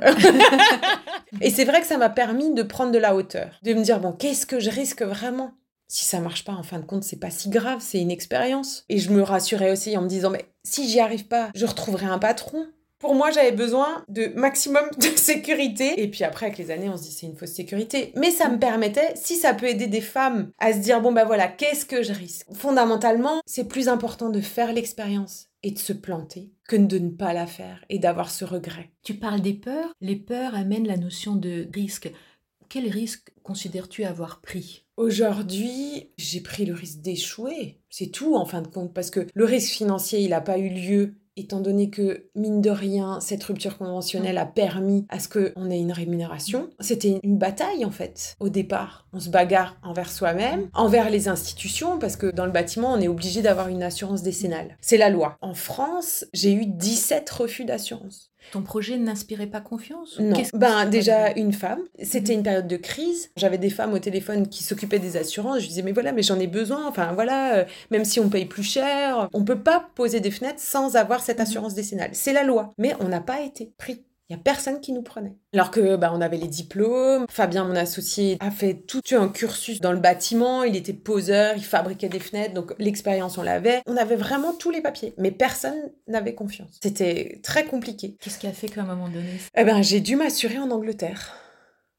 et 1.40 1.48
c'est 1.48 1.64
vrai 1.64 1.80
que 1.80 1.86
ça 1.86 1.96
m'a 1.96 2.10
permis 2.10 2.52
de 2.52 2.62
prendre 2.62 2.92
de 2.92 2.98
la 2.98 3.14
hauteur. 3.16 3.58
De 3.62 3.72
me 3.72 3.82
dire, 3.82 4.00
bon, 4.00 4.12
qu'est-ce 4.12 4.44
que 4.44 4.60
je 4.60 4.70
risque 4.70 5.02
vraiment? 5.02 5.54
Si 5.94 6.06
ça 6.06 6.18
marche 6.18 6.44
pas, 6.44 6.54
en 6.54 6.64
fin 6.64 6.80
de 6.80 6.84
compte, 6.84 7.04
c'est 7.04 7.20
pas 7.20 7.30
si 7.30 7.48
grave, 7.48 7.78
c'est 7.78 8.00
une 8.00 8.10
expérience. 8.10 8.84
Et 8.88 8.98
je 8.98 9.12
me 9.12 9.22
rassurais 9.22 9.70
aussi 9.70 9.96
en 9.96 10.02
me 10.02 10.08
disant, 10.08 10.28
mais 10.28 10.44
si 10.64 10.88
j'y 10.88 10.98
arrive 10.98 11.28
pas, 11.28 11.50
je 11.54 11.64
retrouverai 11.64 12.06
un 12.06 12.18
patron. 12.18 12.66
Pour 12.98 13.14
moi, 13.14 13.30
j'avais 13.30 13.52
besoin 13.52 14.04
de 14.08 14.32
maximum 14.34 14.82
de 14.98 15.16
sécurité. 15.16 16.02
Et 16.02 16.10
puis 16.10 16.24
après, 16.24 16.46
avec 16.46 16.58
les 16.58 16.72
années, 16.72 16.88
on 16.88 16.96
se 16.96 17.04
dit 17.04 17.12
c'est 17.12 17.26
une 17.26 17.36
fausse 17.36 17.52
sécurité. 17.52 18.10
Mais 18.16 18.32
ça 18.32 18.48
me 18.48 18.58
permettait, 18.58 19.12
si 19.14 19.36
ça 19.36 19.54
peut 19.54 19.66
aider 19.66 19.86
des 19.86 20.00
femmes 20.00 20.50
à 20.58 20.72
se 20.72 20.78
dire 20.78 21.00
bon 21.00 21.12
bah 21.12 21.24
voilà, 21.24 21.46
qu'est-ce 21.46 21.86
que 21.86 22.02
je 22.02 22.12
risque? 22.12 22.48
Fondamentalement, 22.52 23.40
c'est 23.46 23.68
plus 23.68 23.86
important 23.86 24.30
de 24.30 24.40
faire 24.40 24.72
l'expérience 24.72 25.46
et 25.62 25.70
de 25.70 25.78
se 25.78 25.92
planter 25.92 26.50
que 26.68 26.76
de 26.76 26.98
ne 26.98 27.10
pas 27.10 27.32
la 27.32 27.46
faire 27.46 27.84
et 27.88 28.00
d'avoir 28.00 28.30
ce 28.30 28.44
regret. 28.44 28.90
Tu 29.04 29.14
parles 29.14 29.40
des 29.42 29.54
peurs. 29.54 29.92
Les 30.00 30.16
peurs 30.16 30.56
amènent 30.56 30.88
la 30.88 30.96
notion 30.96 31.36
de 31.36 31.68
risque. 31.72 32.10
Quel 32.68 32.88
risque 32.88 33.32
considères-tu 33.42 34.04
avoir 34.04 34.40
pris? 34.40 34.84
Aujourd'hui, 34.96 36.10
j'ai 36.16 36.40
pris 36.40 36.64
le 36.64 36.74
risque 36.74 37.00
d'échouer. 37.00 37.80
C'est 37.90 38.10
tout 38.10 38.36
en 38.36 38.44
fin 38.44 38.62
de 38.62 38.68
compte, 38.68 38.94
parce 38.94 39.10
que 39.10 39.26
le 39.32 39.44
risque 39.44 39.72
financier, 39.72 40.20
il 40.20 40.30
n'a 40.30 40.40
pas 40.40 40.58
eu 40.58 40.68
lieu 40.68 41.16
étant 41.36 41.60
donné 41.60 41.90
que, 41.90 42.28
mine 42.36 42.60
de 42.60 42.70
rien, 42.70 43.18
cette 43.20 43.42
rupture 43.42 43.76
conventionnelle 43.76 44.38
a 44.38 44.46
permis 44.46 45.04
à 45.08 45.18
ce 45.18 45.28
qu'on 45.28 45.70
ait 45.70 45.80
une 45.80 45.90
rémunération. 45.90 46.70
C'était 46.78 47.18
une 47.22 47.38
bataille, 47.38 47.84
en 47.84 47.90
fait, 47.90 48.36
au 48.38 48.48
départ. 48.48 49.08
On 49.12 49.18
se 49.18 49.30
bagarre 49.30 49.76
envers 49.82 50.10
soi-même, 50.10 50.68
envers 50.74 51.10
les 51.10 51.28
institutions, 51.28 51.98
parce 51.98 52.16
que 52.16 52.28
dans 52.28 52.46
le 52.46 52.52
bâtiment, 52.52 52.92
on 52.92 53.00
est 53.00 53.08
obligé 53.08 53.42
d'avoir 53.42 53.66
une 53.66 53.82
assurance 53.82 54.22
décennale. 54.22 54.76
C'est 54.80 54.96
la 54.96 55.10
loi. 55.10 55.36
En 55.40 55.54
France, 55.54 56.24
j'ai 56.32 56.52
eu 56.52 56.66
17 56.66 57.28
refus 57.30 57.64
d'assurance. 57.64 58.30
Ton 58.52 58.62
projet 58.62 58.96
n'inspirait 58.96 59.46
pas 59.46 59.60
confiance 59.60 60.18
Non. 60.18 60.40
Ben 60.52 60.86
déjà 60.86 61.32
une 61.32 61.52
femme. 61.52 61.80
C'était 62.02 62.32
mhm. 62.32 62.38
une 62.38 62.42
période 62.44 62.68
de 62.68 62.76
crise. 62.76 63.30
J'avais 63.36 63.58
des 63.58 63.70
femmes 63.70 63.92
au 63.92 63.98
téléphone 63.98 64.48
qui 64.48 64.62
s'occupaient 64.62 64.98
des 64.98 65.16
assurances. 65.16 65.60
Je 65.60 65.68
disais 65.68 65.82
mais 65.82 65.92
voilà 65.92 66.12
mais 66.12 66.22
j'en 66.22 66.38
ai 66.38 66.46
besoin. 66.46 66.86
Enfin 66.86 67.12
voilà 67.12 67.56
euh, 67.56 67.64
même 67.90 68.04
si 68.04 68.20
on 68.20 68.28
paye 68.28 68.46
plus 68.46 68.62
cher, 68.62 69.28
on 69.32 69.44
peut 69.44 69.60
pas 69.60 69.88
poser 69.94 70.20
des 70.20 70.30
fenêtres 70.30 70.60
sans 70.60 70.96
avoir 70.96 71.20
cette 71.20 71.38
mhm. 71.38 71.42
assurance 71.42 71.74
décennale. 71.74 72.10
C'est 72.12 72.32
la 72.32 72.44
loi. 72.44 72.74
Mais 72.78 72.94
on 73.00 73.08
n'a 73.08 73.20
pas 73.20 73.40
été 73.42 73.72
pris. 73.78 74.02
Il 74.28 74.34
n'y 74.34 74.40
a 74.40 74.42
personne 74.42 74.80
qui 74.80 74.92
nous 74.92 75.02
prenait. 75.02 75.36
Alors 75.52 75.70
que 75.70 75.96
bah, 75.96 76.10
on 76.14 76.22
avait 76.22 76.38
les 76.38 76.48
diplômes. 76.48 77.26
Fabien, 77.28 77.64
mon 77.64 77.76
associé, 77.76 78.38
a 78.40 78.50
fait 78.50 78.74
tout 78.74 79.02
un 79.12 79.28
cursus 79.28 79.82
dans 79.82 79.92
le 79.92 79.98
bâtiment. 79.98 80.62
Il 80.62 80.76
était 80.76 80.94
poseur, 80.94 81.54
il 81.56 81.64
fabriquait 81.64 82.08
des 82.08 82.20
fenêtres. 82.20 82.54
Donc 82.54 82.74
l'expérience, 82.78 83.36
on 83.36 83.42
l'avait. 83.42 83.82
On 83.86 83.98
avait 83.98 84.16
vraiment 84.16 84.54
tous 84.54 84.70
les 84.70 84.80
papiers. 84.80 85.12
Mais 85.18 85.30
personne 85.30 85.76
n'avait 86.08 86.34
confiance. 86.34 86.78
C'était 86.82 87.40
très 87.42 87.66
compliqué. 87.66 88.16
Qu'est-ce 88.18 88.38
qui 88.38 88.46
a 88.46 88.52
fait 88.52 88.68
qu'à 88.68 88.80
un 88.80 88.86
moment 88.86 89.10
donné? 89.10 89.38
Eh 89.54 89.64
ben, 89.64 89.82
j'ai 89.82 90.00
dû 90.00 90.16
m'assurer 90.16 90.58
en 90.58 90.70
Angleterre. 90.70 91.34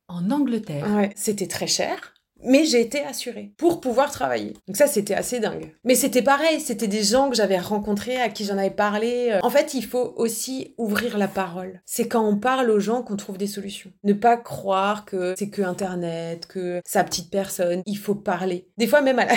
En 0.07 0.31
Angleterre? 0.31 0.87
Ouais, 0.95 1.11
c'était 1.15 1.47
très 1.47 1.67
cher 1.67 2.14
mais 2.45 2.65
j'ai 2.65 2.81
été 2.81 3.03
assurée 3.03 3.51
pour 3.57 3.81
pouvoir 3.81 4.11
travailler. 4.11 4.53
Donc 4.67 4.77
ça, 4.77 4.87
c'était 4.87 5.13
assez 5.13 5.39
dingue. 5.39 5.73
Mais 5.83 5.95
c'était 5.95 6.21
pareil, 6.21 6.59
c'était 6.59 6.87
des 6.87 7.03
gens 7.03 7.29
que 7.29 7.35
j'avais 7.35 7.59
rencontrés, 7.59 8.17
à 8.17 8.29
qui 8.29 8.45
j'en 8.45 8.57
avais 8.57 8.69
parlé. 8.69 9.37
En 9.41 9.49
fait, 9.49 9.73
il 9.73 9.85
faut 9.85 10.13
aussi 10.15 10.73
ouvrir 10.77 11.17
la 11.17 11.27
parole. 11.27 11.81
C'est 11.85 12.07
quand 12.07 12.25
on 12.25 12.37
parle 12.37 12.69
aux 12.69 12.79
gens 12.79 13.01
qu'on 13.01 13.15
trouve 13.15 13.37
des 13.37 13.47
solutions. 13.47 13.91
Ne 14.03 14.13
pas 14.13 14.37
croire 14.37 15.05
que 15.05 15.35
c'est 15.37 15.49
que 15.49 15.61
Internet, 15.61 16.45
que 16.47 16.81
sa 16.85 17.03
petite 17.03 17.29
personne. 17.29 17.81
Il 17.85 17.97
faut 17.97 18.15
parler. 18.15 18.67
Des 18.77 18.87
fois, 18.87 19.01
même 19.01 19.19
à 19.19 19.25
la, 19.25 19.35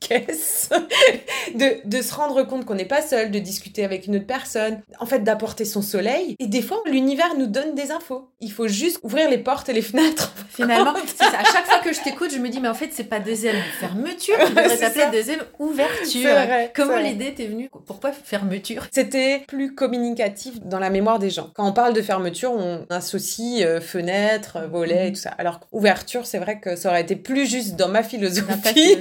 caisse, 0.00 0.70
de, 1.54 1.86
de, 1.86 2.02
se 2.02 2.14
rendre 2.14 2.42
compte 2.44 2.64
qu'on 2.64 2.74
n'est 2.74 2.84
pas 2.84 3.02
seul, 3.02 3.30
de 3.30 3.38
discuter 3.38 3.84
avec 3.84 4.06
une 4.06 4.16
autre 4.16 4.26
personne. 4.26 4.80
En 5.00 5.06
fait, 5.06 5.20
d'apporter 5.20 5.64
son 5.64 5.82
soleil. 5.82 6.36
Et 6.38 6.46
des 6.46 6.62
fois, 6.62 6.82
l'univers 6.86 7.36
nous 7.38 7.46
donne 7.46 7.74
des 7.74 7.90
infos. 7.90 8.30
Il 8.40 8.52
faut 8.52 8.68
juste 8.68 9.00
ouvrir 9.02 9.28
les 9.30 9.38
portes 9.38 9.68
et 9.68 9.72
les 9.72 9.82
fenêtres. 9.82 10.32
Finalement, 10.48 10.94
c'est 11.06 11.24
ça. 11.24 11.38
À 11.38 11.44
chaque 11.44 11.66
fois 11.66 11.78
que 11.78 11.92
je 11.92 12.00
t'écoute, 12.00 12.30
je 12.32 12.38
me 12.44 12.50
dis, 12.50 12.60
mais 12.60 12.68
en 12.68 12.74
fait, 12.74 12.90
c'est 12.92 13.04
pas 13.04 13.20
deuxième 13.20 13.56
fermeture, 13.80 14.36
tu 14.38 14.54
devrais 14.54 14.76
t'appeler 14.76 15.04
deuxième 15.12 15.40
ouverture. 15.58 16.30
Comment 16.74 16.98
l'idée 16.98 17.34
t'est 17.34 17.46
venue? 17.46 17.70
Pourquoi 17.86 18.12
fermeture? 18.12 18.86
C'était 18.92 19.42
plus 19.48 19.74
communicatif 19.74 20.60
dans 20.62 20.78
la 20.78 20.90
mémoire 20.90 21.18
des 21.18 21.30
gens. 21.30 21.50
Quand 21.54 21.66
on 21.66 21.72
parle 21.72 21.94
de 21.94 22.02
fermeture, 22.02 22.52
on 22.52 22.86
associe 22.90 23.64
euh, 23.64 23.80
fenêtre, 23.80 24.56
euh, 24.56 24.66
volet 24.66 25.08
et 25.08 25.12
tout 25.12 25.20
ça. 25.20 25.30
Alors 25.30 25.60
ouverture, 25.72 26.26
c'est 26.26 26.38
vrai 26.38 26.60
que 26.60 26.76
ça 26.76 26.90
aurait 26.90 27.02
été 27.02 27.16
plus 27.16 27.46
juste 27.46 27.76
dans 27.76 27.88
ma 27.88 28.02
philosophie, 28.02 28.98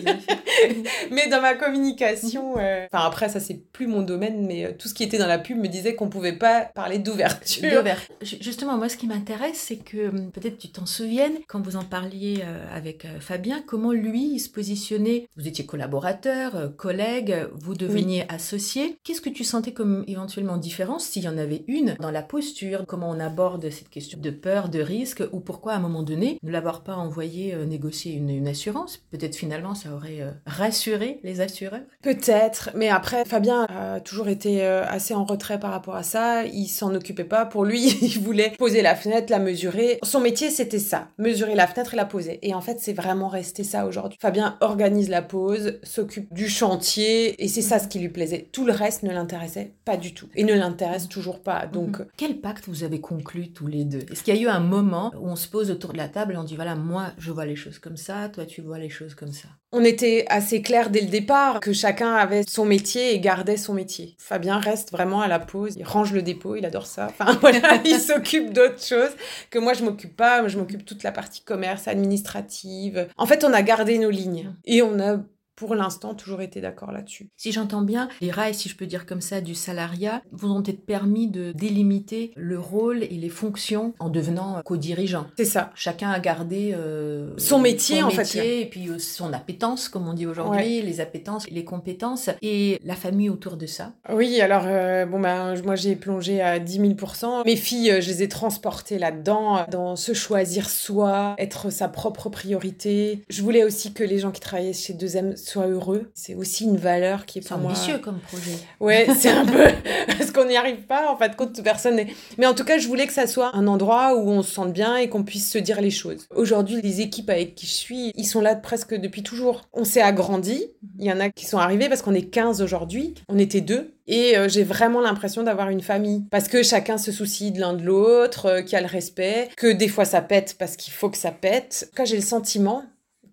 mais 1.12 1.28
dans 1.28 1.42
ma 1.42 1.54
communication. 1.56 2.56
Euh, 2.58 2.86
enfin 2.92 3.06
après, 3.06 3.30
ça 3.30 3.40
c'est 3.40 3.56
plus 3.72 3.88
mon 3.88 4.02
domaine, 4.02 4.46
mais 4.46 4.74
tout 4.78 4.88
ce 4.88 4.94
qui 4.94 5.04
était 5.04 5.18
dans 5.18 5.28
la 5.28 5.40
pub 5.40 5.58
me 5.58 5.68
disait 5.68 5.96
qu'on 5.96 6.10
pouvait 6.10 6.34
pas 6.34 6.62
parler 6.62 7.00
d'ouverture. 7.00 7.84
Justement, 8.22 8.78
moi, 8.78 8.90
ce 8.90 8.98
qui 8.98 9.08
m'intéresse, 9.08 9.58
c'est 9.58 9.78
que 9.78 10.10
hum, 10.10 10.32
peut-être 10.32 10.58
tu 10.58 10.70
t'en 10.70 10.86
souviennes 10.86 11.38
quand 11.48 11.62
vous 11.62 11.76
en 11.76 11.84
parliez 11.84 12.44
avec 12.74 13.06
Fabien, 13.20 13.33
comment 13.66 13.92
lui 13.92 14.34
il 14.34 14.40
se 14.40 14.50
positionnait? 14.50 15.28
Vous 15.36 15.48
étiez 15.48 15.66
collaborateur, 15.66 16.56
euh, 16.56 16.70
collègue, 16.70 17.48
vous 17.54 17.74
deveniez 17.74 18.26
associé. 18.30 18.98
Qu'est-ce 19.04 19.22
que 19.22 19.30
tu 19.30 19.44
sentais 19.44 19.72
comme 19.72 20.04
éventuellement 20.08 20.58
différence, 20.58 21.06
s'il 21.06 21.24
y 21.24 21.28
en 21.28 21.38
avait 21.38 21.64
une, 21.68 21.96
dans 22.00 22.12
la 22.12 22.22
posture? 22.22 22.86
Comment 22.88 23.10
on 23.10 23.20
aborde 23.20 23.70
cette 23.70 23.90
question 23.90 24.20
de 24.20 24.30
peur, 24.30 24.70
de 24.70 24.80
risque, 24.80 25.24
ou 25.32 25.40
pourquoi 25.40 25.74
à 25.74 25.78
un 25.78 25.80
moment 25.80 26.04
donné 26.04 26.38
ne 26.44 26.52
l'avoir 26.52 26.84
pas 26.84 26.96
envoyé 26.96 27.54
euh, 27.54 27.66
négocier 27.66 28.14
une, 28.14 28.48
assurance? 28.48 29.02
Peut-être 29.12 29.36
finalement 29.36 29.74
ça 29.74 29.94
aurait 29.94 30.22
euh, 30.22 30.32
rassuré 30.46 31.20
les 31.24 31.40
assureurs? 31.40 31.82
Peut-être, 32.02 32.72
mais 32.76 32.90
après 32.90 33.26
Fabien 33.26 33.66
a 33.70 34.00
toujours 34.02 34.28
été 34.28 34.62
assez 34.66 35.14
en 35.14 35.24
retrait 35.24 35.60
par 35.60 35.72
rapport 35.72 35.96
à 35.96 36.04
ça. 36.04 36.46
Il 36.46 36.68
s'en 36.68 36.94
occupait 36.94 37.24
pas. 37.24 37.46
Pour 37.46 37.64
lui, 37.64 37.98
il 38.02 38.20
voulait 38.20 38.54
poser 38.58 38.82
la 38.82 38.96
fenêtre, 38.96 39.32
la 39.32 39.40
mesurer. 39.40 40.00
Son 40.04 40.20
métier 40.20 40.50
c'était 40.50 40.80
ça, 40.80 41.08
mesurer 41.18 41.56
la 41.56 41.68
fenêtre 41.68 41.94
et 41.94 41.98
la 41.98 42.06
poser. 42.06 42.40
Et 42.42 42.54
en 42.54 42.62
fait, 42.62 42.80
c'est 42.80 42.94
vraiment 42.94 43.13
resté 43.22 43.64
ça 43.64 43.86
aujourd'hui. 43.86 44.18
Fabien 44.22 44.58
organise 44.62 45.10
la 45.10 45.22
pose, 45.22 45.80
s'occupe 45.84 46.34
du 46.34 46.48
chantier, 46.50 47.44
et 47.44 47.48
c'est 47.48 47.62
ça 47.62 47.80
ce 47.80 47.88
qui 47.88 48.00
lui 48.00 48.10
plaisait. 48.10 48.50
Tout 48.52 48.66
le 48.66 48.74
reste 48.74 49.04
ne 49.04 49.12
l'intéressait 49.12 49.74
pas 49.86 49.98
du 49.98 50.14
tout, 50.14 50.28
et 50.36 50.44
ne 50.44 50.54
l'intéresse 50.54 51.08
toujours 51.08 51.42
pas. 51.42 51.68
Donc, 51.68 52.00
mhm. 52.00 52.08
quel 52.18 52.40
pacte 52.40 52.68
vous 52.68 52.84
avez 52.84 53.02
conclu 53.02 53.52
tous 53.52 53.68
les 53.68 53.86
deux? 53.86 54.06
Est-ce 54.12 54.24
qu'il 54.24 54.36
y 54.36 54.38
a 54.38 54.42
eu 54.42 54.48
un 54.48 54.60
moment 54.60 55.12
où 55.20 55.28
on 55.28 55.36
se 55.36 55.48
pose 55.48 55.72
autour 55.72 55.94
de 55.94 55.98
la 55.98 56.10
table 56.10 56.34
et 56.34 56.38
on 56.38 56.44
dit 56.44 56.56
voilà, 56.56 56.76
moi, 56.76 57.12
je 57.18 57.32
vois 57.32 57.46
les 57.46 57.56
choses 57.56 57.80
comme 57.80 57.98
ça, 57.98 58.30
toi, 58.30 58.46
tu 58.46 58.62
vois 58.62 58.80
les 58.80 58.90
choses 58.90 59.16
comme 59.16 59.32
ça? 59.32 59.50
On 59.74 59.84
était 59.84 60.26
assez 60.30 60.62
clair 60.62 60.92
dès 60.92 61.02
le 61.02 61.08
départ 61.08 61.60
que 61.60 61.74
chacun 61.74 62.14
avait 62.14 62.44
son 62.48 62.64
métier 62.64 63.14
et 63.14 63.20
gardait 63.20 63.58
son 63.58 63.74
métier. 63.74 64.16
Fabien 64.20 64.60
reste 64.60 64.92
vraiment 64.92 65.22
à 65.22 65.28
la 65.28 65.40
pause, 65.40 65.74
il 65.78 65.84
range 65.84 66.14
le 66.14 66.22
dépôt, 66.22 66.56
il 66.56 66.66
adore 66.66 66.86
ça. 66.86 67.08
Enfin 67.10 67.38
voilà, 67.42 67.82
il 67.84 68.00
s'occupe 68.00 68.54
d'autres 68.54 68.84
choses 68.84 69.12
que 69.50 69.58
moi 69.58 69.74
je 69.74 69.84
m'occupe 69.84 70.16
pas, 70.16 70.42
moi 70.42 70.48
je 70.48 70.60
m'occupe 70.60 70.86
toute 70.86 71.02
la 71.02 71.12
partie 71.12 71.42
commerce, 71.42 71.88
administrative. 71.88 73.08
En 73.18 73.26
fait, 73.26 73.44
on 73.44 73.52
a 73.52 73.64
gardé 73.64 73.98
nos 73.98 74.12
lignes 74.12 74.54
et 74.66 74.84
on 74.84 75.00
a 75.00 75.18
pour 75.64 75.76
l'instant, 75.76 76.14
toujours 76.14 76.42
été 76.42 76.60
d'accord 76.60 76.92
là-dessus. 76.92 77.30
Si 77.38 77.54
j'entends 77.54 77.84
bien, 77.84 78.10
les 78.20 78.32
rails, 78.32 78.54
si 78.54 78.68
je 78.68 78.76
peux 78.76 78.86
dire 78.86 79.06
comme 79.06 79.22
ça, 79.22 79.40
du 79.40 79.56
salariat 79.56 80.22
vous 80.32 80.52
ont 80.52 80.60
été 80.60 80.74
permis 80.74 81.30
de 81.30 81.54
délimiter 81.54 82.32
le 82.36 82.60
rôle 82.60 83.04
et 83.04 83.16
les 83.16 83.30
fonctions 83.30 83.94
en 84.00 84.10
devenant 84.10 84.62
co-dirigeant. 84.66 85.28
C'est 85.38 85.46
ça. 85.46 85.72
Chacun 85.74 86.10
a 86.10 86.20
gardé 86.20 86.74
euh, 86.76 87.34
son 87.38 87.60
métier, 87.60 88.04
en 88.04 88.10
fait. 88.10 88.36
Et 88.36 88.66
puis 88.66 88.90
euh, 88.90 89.00
son 89.00 89.32
appétence, 89.32 89.88
comme 89.88 90.06
on 90.06 90.14
dit 90.14 90.28
aujourd'hui, 90.28 90.82
les 90.82 91.00
appétences, 91.00 91.50
les 91.50 91.64
compétences 91.64 92.30
et 92.42 92.78
la 92.84 92.96
famille 92.96 93.30
autour 93.30 93.56
de 93.56 93.66
ça. 93.66 93.94
Oui, 94.12 94.42
alors, 94.42 94.64
euh, 94.66 95.06
bon, 95.06 95.22
ben, 95.22 95.56
moi 95.64 95.76
j'ai 95.76 95.96
plongé 95.96 96.42
à 96.42 96.60
10 96.60 96.96
000 96.98 97.44
Mes 97.46 97.56
filles, 97.56 98.02
je 98.02 98.10
les 98.10 98.24
ai 98.24 98.28
transportées 98.28 99.00
là-dedans, 99.00 99.66
dans 99.72 99.96
se 99.96 100.14
choisir 100.14 100.70
soi, 100.70 101.36
être 101.38 101.70
sa 101.70 101.88
propre 101.88 102.28
priorité. 102.28 103.24
Je 103.30 103.42
voulais 103.42 103.64
aussi 103.64 103.94
que 103.94 104.04
les 104.04 104.20
gens 104.20 104.32
qui 104.32 104.42
travaillaient 104.42 104.74
chez 104.74 104.94
2M 104.94 105.38
heureux. 105.62 106.12
C'est 106.14 106.36
aussi 106.36 106.66
une 106.66 106.78
valeur 106.78 107.26
qui 107.26 107.40
est 107.40 107.48
pour 107.48 107.58
ambitieux 107.58 108.00
comme 108.00 108.20
projet. 108.20 108.58
Ouais, 108.80 109.08
c'est 109.18 109.30
un 109.30 109.46
peu 109.46 109.68
parce 110.08 110.32
qu'on 110.32 110.46
n'y 110.46 110.58
arrive 110.58 110.82
pas 110.82 111.12
en 111.12 111.18
fait 111.18 111.36
compte 111.36 111.62
personne 111.64 111.96
n'est. 111.96 112.08
Mais 112.38 112.46
en 112.46 112.54
tout 112.54 112.64
cas, 112.64 112.78
je 112.78 112.88
voulais 112.88 113.08
que 113.08 113.14
ça 113.14 113.28
soit 113.28 113.56
un 113.56 113.68
endroit 113.68 114.16
où 114.16 114.30
on 114.30 114.42
se 114.42 114.52
sente 114.52 114.74
bien 114.74 114.98
et 114.98 115.10
qu'on 115.10 115.24
puisse 115.24 115.52
se 115.52 115.58
dire 115.58 115.82
les 115.82 115.92
choses. 115.92 116.28
Aujourd'hui, 116.36 116.82
les 116.82 117.02
équipes 117.02 117.30
avec 117.30 117.56
qui 117.56 117.66
je 117.66 117.74
suis, 117.74 118.12
ils 118.16 118.26
sont 118.26 118.42
là 118.42 118.56
presque 118.56 118.96
depuis 118.96 119.24
toujours. 119.24 119.62
On 119.74 119.86
s'est 119.86 120.02
agrandi. 120.02 120.66
Il 121.00 121.06
y 121.06 121.12
en 121.12 121.20
a 121.20 121.30
qui 121.30 121.46
sont 121.46 121.58
arrivés 121.58 121.90
parce 121.90 122.02
qu'on 122.02 122.14
est 122.14 122.30
15 122.30 122.62
aujourd'hui. 122.62 123.14
On 123.30 123.38
était 123.38 123.62
deux. 123.62 123.94
Et 124.08 124.38
euh, 124.38 124.50
j'ai 124.50 124.64
vraiment 124.64 125.02
l'impression 125.02 125.44
d'avoir 125.44 125.70
une 125.70 125.82
famille. 125.82 126.24
Parce 126.30 126.48
que 126.48 126.62
chacun 126.64 126.98
se 126.98 127.12
soucie 127.12 127.52
de 127.52 127.60
l'un 127.60 127.74
de 127.74 127.84
l'autre, 127.84 128.48
euh, 128.48 128.62
qu'il 128.62 128.74
y 128.74 128.76
a 128.76 128.82
le 128.82 128.88
respect, 128.88 129.50
que 129.56 129.72
des 129.72 129.88
fois 129.88 130.06
ça 130.06 130.22
pète 130.22 130.56
parce 130.60 130.76
qu'il 130.76 130.94
faut 130.94 131.10
que 131.10 131.18
ça 131.18 131.32
pète. 131.32 131.86
En 131.86 131.90
tout 131.90 131.96
cas, 131.96 132.06
j'ai 132.06 132.18
le 132.18 132.22
sentiment 132.22 132.84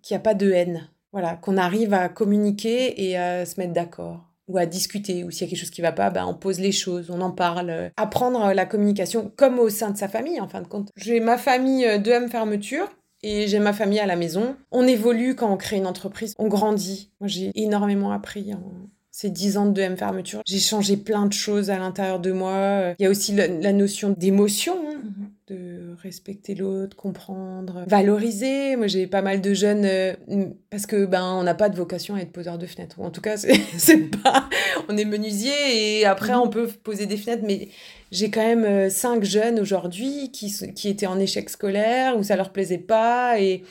qu'il 0.02 0.14
n'y 0.14 0.20
a 0.20 0.22
pas 0.22 0.34
de 0.34 0.50
haine. 0.50 0.88
Voilà, 1.12 1.35
qu'on 1.37 1.57
arrive 1.57 1.95
à 1.95 2.09
communiquer 2.09 3.09
et 3.09 3.17
à 3.17 3.45
se 3.47 3.59
mettre 3.59 3.73
d'accord 3.73 4.26
ou 4.47 4.59
à 4.59 4.67
discuter, 4.67 5.23
ou 5.23 5.31
s'il 5.31 5.43
y 5.43 5.45
a 5.45 5.50
quelque 5.50 5.61
chose 5.61 5.71
qui 5.71 5.81
va 5.81 5.93
pas, 5.93 6.11
ben 6.11 6.26
on 6.26 6.35
pose 6.35 6.59
les 6.59 6.73
choses, 6.73 7.09
on 7.09 7.21
en 7.21 7.31
parle. 7.31 7.93
Apprendre 7.97 8.52
la 8.52 8.67
communication 8.67 9.31
comme 9.37 9.61
au 9.61 9.69
sein 9.69 9.90
de 9.90 9.97
sa 9.97 10.09
famille, 10.09 10.40
en 10.40 10.49
fin 10.49 10.61
de 10.61 10.67
compte. 10.67 10.90
J'ai 10.97 11.21
ma 11.21 11.38
famille 11.38 11.87
euh, 11.87 11.99
de 11.99 12.11
M 12.11 12.29
fermeture, 12.29 12.88
et 13.23 13.47
j'ai 13.47 13.59
ma 13.59 13.73
famille 13.73 14.00
à 14.00 14.07
la 14.07 14.17
maison. 14.17 14.57
On 14.71 14.87
évolue 14.87 15.37
quand 15.37 15.52
on 15.52 15.57
crée 15.57 15.76
une 15.76 15.87
entreprise, 15.87 16.35
on 16.38 16.49
grandit. 16.49 17.11
Moi, 17.21 17.29
j'ai 17.29 17.52
énormément 17.55 18.12
appris 18.12 18.52
en 18.55 18.62
ces 19.11 19.29
dix 19.29 19.57
ans 19.57 19.67
de 19.67 19.81
M 19.81 19.97
fermeture. 19.97 20.40
J'ai 20.47 20.59
changé 20.59 20.97
plein 20.97 21.26
de 21.26 21.33
choses 21.33 21.69
à 21.69 21.79
l'intérieur 21.79 22.21
de 22.21 22.33
moi. 22.33 22.95
Il 22.99 23.02
y 23.02 23.07
a 23.07 23.11
aussi 23.11 23.35
la, 23.35 23.73
notion 23.73 24.14
d'émotion. 24.17 24.75
Hein. 24.88 25.00
Mhm 25.50 25.80
de 25.90 25.97
respecter 26.02 26.54
l'autre, 26.54 26.97
comprendre, 26.97 27.85
valoriser. 27.87 28.76
Moi, 28.76 28.87
j'ai 28.87 29.07
pas 29.07 29.23
mal 29.23 29.40
de 29.40 29.52
jeunes 29.52 29.85
euh, 29.85 30.14
parce 30.71 30.87
que 30.87 31.04
ben 31.04 31.25
on 31.25 31.42
n'a 31.42 31.54
pas 31.54 31.69
de 31.69 31.76
vocation 31.76 32.14
à 32.14 32.21
être 32.21 32.33
poseur 32.33 32.59
de 32.59 32.66
fenêtres. 32.66 32.97
Ou 32.99 33.04
en 33.04 33.11
tout 33.11 33.21
cas, 33.21 33.37
c'est 33.37 34.11
pas. 34.23 34.49
On 34.88 34.97
est 34.97 35.04
menuisier 35.04 35.99
et 36.00 36.07
après 36.07 36.35
on 36.35 36.49
peut 36.49 36.69
poser 36.69 37.07
des 37.07 37.16
fenêtres, 37.16 37.42
mais 37.47 37.69
j'ai 38.12 38.30
quand 38.30 38.47
même 38.47 38.64
euh, 38.64 38.90
cinq 38.90 39.25
jeunes 39.25 39.59
aujourd'hui 39.61 40.30
qui, 40.30 40.52
qui 40.75 40.88
étaient 40.88 41.07
en 41.07 41.19
échec 41.19 41.50
scolaire 41.50 42.16
où 42.16 42.23
ça 42.23 42.37
leur 42.37 42.52
plaisait 42.52 42.78
pas 42.78 43.40
et 43.40 43.62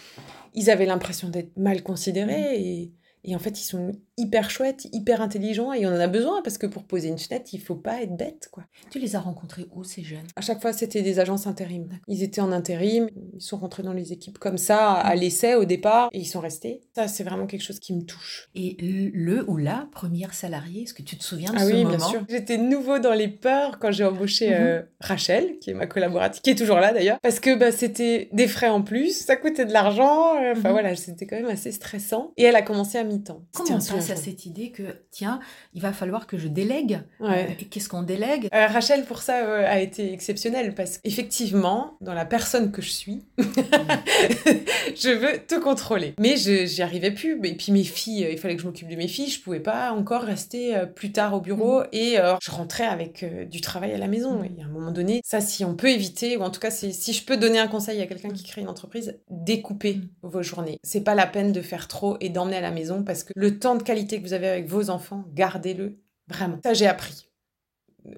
ils 0.54 0.70
avaient 0.70 0.86
l'impression 0.86 1.30
d'être 1.30 1.56
mal 1.58 1.84
considérés 1.84 2.56
et, 2.56 2.92
et 3.24 3.36
en 3.36 3.40
fait 3.40 3.60
ils 3.60 3.66
sont 3.66 3.92
hyper 4.20 4.50
chouette, 4.50 4.88
hyper 4.92 5.22
intelligent 5.22 5.74
et 5.74 5.86
on 5.86 5.90
en 5.90 6.00
a 6.00 6.08
besoin 6.08 6.42
parce 6.44 6.58
que 6.58 6.68
pour 6.68 6.84
poser 6.84 7.08
une 7.08 7.18
fenêtre, 7.18 7.50
il 7.54 7.62
faut 7.62 7.76
pas 7.76 8.02
être 8.02 8.16
bête 8.16 8.50
quoi. 8.52 8.64
Tu 8.92 9.00
les 9.00 9.16
as 9.16 9.20
rencontrés 9.20 9.66
où 9.74 9.84
ces 9.84 10.04
jeunes? 10.04 10.28
À 10.36 10.42
chaque 10.42 10.62
fois, 10.62 10.74
c'était 10.74 11.02
des 11.02 11.20
agences 11.20 11.48
intérim. 11.48 11.88
Ils 12.08 12.24
étaient 12.24 12.42
en 12.42 12.52
intérim, 12.52 13.10
ils 13.34 13.42
sont 13.42 13.58
rentrés 13.58 13.84
dans 13.84 13.94
les 13.94 14.14
équipes 14.14 14.38
comme 14.38 14.58
ça 14.58 14.94
à 14.94 15.16
mm. 15.16 15.20
l'essai 15.20 15.56
au 15.56 15.66
départ 15.66 16.10
et 16.12 16.20
ils 16.20 16.26
sont 16.26 16.42
restés. 16.42 16.82
Ça, 16.96 17.08
c'est 17.08 17.24
vraiment 17.24 17.48
quelque 17.48 17.64
chose 17.64 17.80
qui 17.80 17.94
me 17.94 18.02
touche. 18.02 18.50
Et 18.56 18.76
le 18.80 19.50
ou 19.50 19.58
la 19.58 19.88
première 19.92 20.34
salariée, 20.34 20.84
est-ce 20.84 20.94
que 20.94 21.02
tu 21.02 21.18
te 21.18 21.24
souviens 21.24 21.52
de 21.52 21.58
ah 21.58 21.66
ce 21.66 21.72
oui, 21.72 21.84
moment? 21.84 21.98
bien 21.98 22.08
sûr. 22.08 22.26
J'étais 22.30 22.58
nouveau 22.58 23.00
dans 23.00 23.14
les 23.14 23.30
peurs 23.30 23.80
quand 23.80 23.92
j'ai 23.92 24.04
embauché 24.04 24.54
euh, 24.54 24.82
mm-hmm. 24.82 24.86
Rachel, 25.00 25.60
qui 25.60 25.70
est 25.70 25.74
ma 25.74 25.88
collaboratrice, 25.88 26.42
qui 26.42 26.50
est 26.50 26.56
toujours 26.56 26.80
là 26.80 26.94
d'ailleurs, 26.94 27.20
parce 27.22 27.40
que 27.40 27.56
bah, 27.58 27.72
c'était 27.72 28.30
des 28.34 28.48
frais 28.48 28.70
en 28.70 28.82
plus, 28.82 29.18
ça 29.18 29.36
coûtait 29.38 29.66
de 29.66 29.74
l'argent. 29.74 30.36
Euh, 30.36 30.52
enfin 30.52 30.70
mm-hmm. 30.70 30.72
voilà, 30.72 30.96
c'était 30.96 31.26
quand 31.26 31.38
même 31.38 31.50
assez 31.50 31.72
stressant. 31.72 32.34
Et 32.38 32.44
elle 32.44 32.56
a 32.56 32.62
commencé 32.62 32.98
à 32.98 33.04
mi-temps. 33.04 33.44
Comment 33.54 33.76
on 33.76 33.94
passe 33.94 34.09
à 34.12 34.16
cette 34.16 34.46
idée 34.46 34.72
que 34.72 34.84
tiens, 35.12 35.40
il 35.74 35.82
va 35.82 35.94
falloir 35.94 36.28
que 36.28 36.38
je 36.38 36.48
délègue. 36.48 37.02
Euh, 37.22 37.46
qu'est-ce 37.70 37.90
qu'on 37.90 38.04
délègue? 38.04 38.50
Euh, 38.54 38.68
Rachel, 38.68 39.06
pour 39.06 39.22
ça, 39.22 39.44
euh, 39.44 39.66
a 39.68 39.80
été 39.80 40.14
exceptionnelle 40.14 40.76
parce 40.76 40.98
qu'effectivement, 40.98 41.98
dans 42.02 42.14
la 42.14 42.26
personne 42.26 42.72
que 42.72 42.82
je 42.82 42.90
suis, 42.90 43.24
je 43.38 45.10
veux 45.10 45.40
tout 45.48 45.62
contrôler. 45.62 46.14
Mais 46.20 46.38
je 46.38 46.76
n'y 46.76 46.82
arrivais 46.82 47.12
plus. 47.12 47.40
Et 47.44 47.56
puis 47.56 47.72
mes 47.72 47.84
filles, 47.84 48.28
il 48.32 48.38
fallait 48.38 48.56
que 48.56 48.62
je 48.62 48.68
m'occupe 48.68 48.90
de 48.90 48.96
mes 48.96 49.08
filles. 49.08 49.30
Je 49.30 49.42
pouvais 49.42 49.60
pas 49.60 49.92
encore 49.92 50.22
rester 50.22 50.76
plus 50.96 51.12
tard 51.12 51.34
au 51.34 51.42
bureau. 51.42 51.82
Mm. 51.82 51.88
Et 51.94 52.18
je 52.42 52.52
rentrais 52.52 52.86
avec 52.86 53.26
du 53.50 53.62
travail 53.62 53.94
à 53.94 53.98
la 53.98 54.08
maison. 54.08 54.44
Et 54.44 54.62
à 54.62 54.66
un 54.66 54.70
moment 54.70 54.92
donné, 54.92 55.22
ça, 55.24 55.42
si 55.42 55.66
on 55.66 55.76
peut 55.76 55.90
éviter, 55.90 56.38
ou 56.38 56.42
en 56.42 56.50
tout 56.50 56.60
cas, 56.60 56.72
si 56.72 57.14
je 57.14 57.24
peux 57.24 57.38
donner 57.38 57.60
un 57.60 57.68
conseil 57.68 58.02
à 58.02 58.08
quelqu'un 58.08 58.30
qui 58.30 58.44
crée 58.44 58.62
une 58.62 58.70
entreprise, 58.70 59.18
découpez 59.30 59.96
mm. 59.96 60.10
vos 60.24 60.44
journées. 60.44 60.80
C'est 60.84 61.02
pas 61.02 61.16
la 61.16 61.28
peine 61.28 61.52
de 61.52 61.62
faire 61.62 61.88
trop 61.88 62.18
et 62.22 62.30
d'emmener 62.30 62.58
à 62.58 62.62
la 62.62 62.72
maison 62.72 63.04
parce 63.04 63.24
que 63.24 63.34
le 63.36 63.60
temps 63.60 63.76
de 63.76 63.84
qualité 63.84 63.99
que 64.08 64.22
vous 64.22 64.34
avez 64.34 64.48
avec 64.48 64.68
vos 64.68 64.90
enfants, 64.90 65.26
gardez-le. 65.34 66.00
Vraiment. 66.28 66.60
Ça, 66.64 66.74
j'ai 66.74 66.88
appris. 66.88 67.28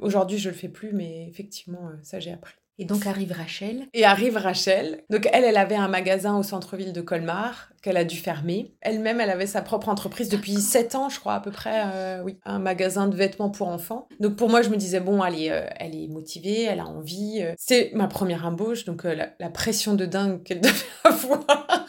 Aujourd'hui, 0.02 0.38
je 0.38 0.50
le 0.50 0.56
fais 0.56 0.70
plus, 0.70 0.94
mais 0.94 1.28
effectivement, 1.28 1.88
euh, 1.88 1.98
ça, 2.04 2.20
j'ai 2.20 2.32
appris. 2.32 2.54
Et 2.78 2.86
donc 2.86 3.06
arrive 3.06 3.32
Rachel. 3.32 3.86
Et 3.94 4.06
arrive 4.06 4.38
Rachel. 4.38 5.04
Donc 5.12 5.30
elle, 5.32 5.44
elle 5.44 5.58
avait 5.58 5.76
un 5.76 5.88
magasin 5.88 6.38
au 6.38 6.42
centre-ville 6.42 6.94
de 6.94 7.02
Colmar 7.02 7.70
qu'elle 7.84 7.98
a 7.98 8.04
dû 8.04 8.16
fermer. 8.16 8.74
Elle-même, 8.82 9.20
elle 9.20 9.30
avait 9.30 9.46
sa 9.46 9.62
propre 9.62 9.90
entreprise 9.90 10.30
depuis 10.30 10.56
7 10.56 10.96
ans, 10.96 11.10
je 11.10 11.20
crois, 11.20 11.36
à 11.36 11.40
peu 11.42 11.52
près. 11.52 11.84
Euh, 11.86 12.24
oui, 12.24 12.40
un 12.44 12.58
magasin 12.58 13.08
de 13.08 13.16
vêtements 13.16 13.52
pour 13.52 13.68
enfants. 13.68 14.08
Donc 14.20 14.36
pour 14.36 14.50
moi, 14.50 14.64
je 14.64 14.70
me 14.70 14.78
disais, 14.78 15.00
bon, 15.00 15.24
elle 15.24 15.40
est, 15.40 15.52
euh, 15.52 15.66
elle 15.80 15.96
est 15.96 16.08
motivée, 16.08 16.64
elle 16.64 16.80
a 16.80 16.88
envie. 16.88 17.44
c'est 17.58 17.92
ma 17.94 18.08
première 18.08 18.48
embauche, 18.48 18.86
donc 18.86 19.04
la, 19.04 19.30
la, 19.40 19.50
pression 19.50 19.94
de 19.94 20.06
dingue 20.06 20.42
qu'elle 20.42 20.62
devait 20.62 20.74
avoir. 21.04 21.81